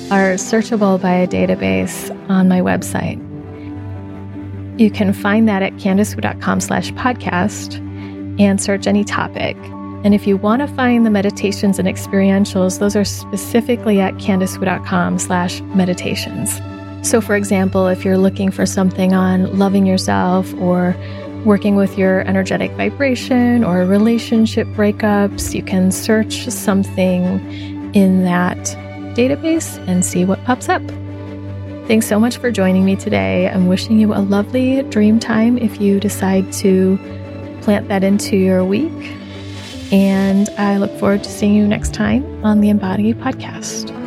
are 0.09 0.35
searchable 0.35 1.01
by 1.01 1.13
a 1.13 1.27
database 1.27 2.09
on 2.29 2.47
my 2.47 2.61
website. 2.61 3.19
You 4.79 4.89
can 4.89 5.13
find 5.13 5.47
that 5.47 5.61
at 5.61 5.73
candicewu.com 5.73 6.61
slash 6.61 6.91
podcast 6.93 7.77
and 8.39 8.59
search 8.61 8.87
any 8.87 9.03
topic. 9.03 9.57
And 10.03 10.13
if 10.13 10.27
you 10.27 10.35
want 10.35 10.61
to 10.61 10.67
find 10.67 11.05
the 11.05 11.09
meditations 11.09 11.79
and 11.79 11.87
experientials, 11.87 12.79
those 12.79 12.95
are 12.95 13.05
specifically 13.05 14.01
at 14.01 14.13
candicewu.com 14.15 15.17
slash 15.17 15.61
meditations. 15.61 16.59
So 17.07 17.21
for 17.21 17.35
example, 17.35 17.87
if 17.87 18.03
you're 18.03 18.17
looking 18.17 18.51
for 18.51 18.65
something 18.65 19.13
on 19.13 19.57
loving 19.57 19.85
yourself 19.85 20.53
or 20.55 20.95
working 21.45 21.75
with 21.75 21.97
your 21.97 22.21
energetic 22.21 22.71
vibration 22.71 23.63
or 23.63 23.85
relationship 23.85 24.67
breakups, 24.69 25.53
you 25.53 25.63
can 25.63 25.91
search 25.91 26.47
something 26.47 27.23
in 27.93 28.23
that 28.23 28.57
database 29.15 29.77
and 29.87 30.05
see 30.05 30.25
what 30.25 30.43
pops 30.45 30.69
up. 30.69 30.81
Thanks 31.87 32.07
so 32.07 32.19
much 32.19 32.37
for 32.37 32.49
joining 32.49 32.85
me 32.85 32.95
today. 32.95 33.49
I'm 33.49 33.67
wishing 33.67 33.99
you 33.99 34.13
a 34.13 34.19
lovely 34.19 34.83
dream 34.83 35.19
time 35.19 35.57
if 35.57 35.81
you 35.81 35.99
decide 35.99 36.51
to 36.53 36.97
plant 37.61 37.89
that 37.89 38.03
into 38.03 38.37
your 38.37 38.63
week. 38.63 39.22
And 39.93 40.49
I 40.57 40.77
look 40.77 40.91
forward 40.97 41.23
to 41.23 41.29
seeing 41.29 41.53
you 41.53 41.67
next 41.67 41.93
time 41.93 42.43
on 42.43 42.61
the 42.61 42.69
Embody 42.69 43.13
podcast. 43.13 44.02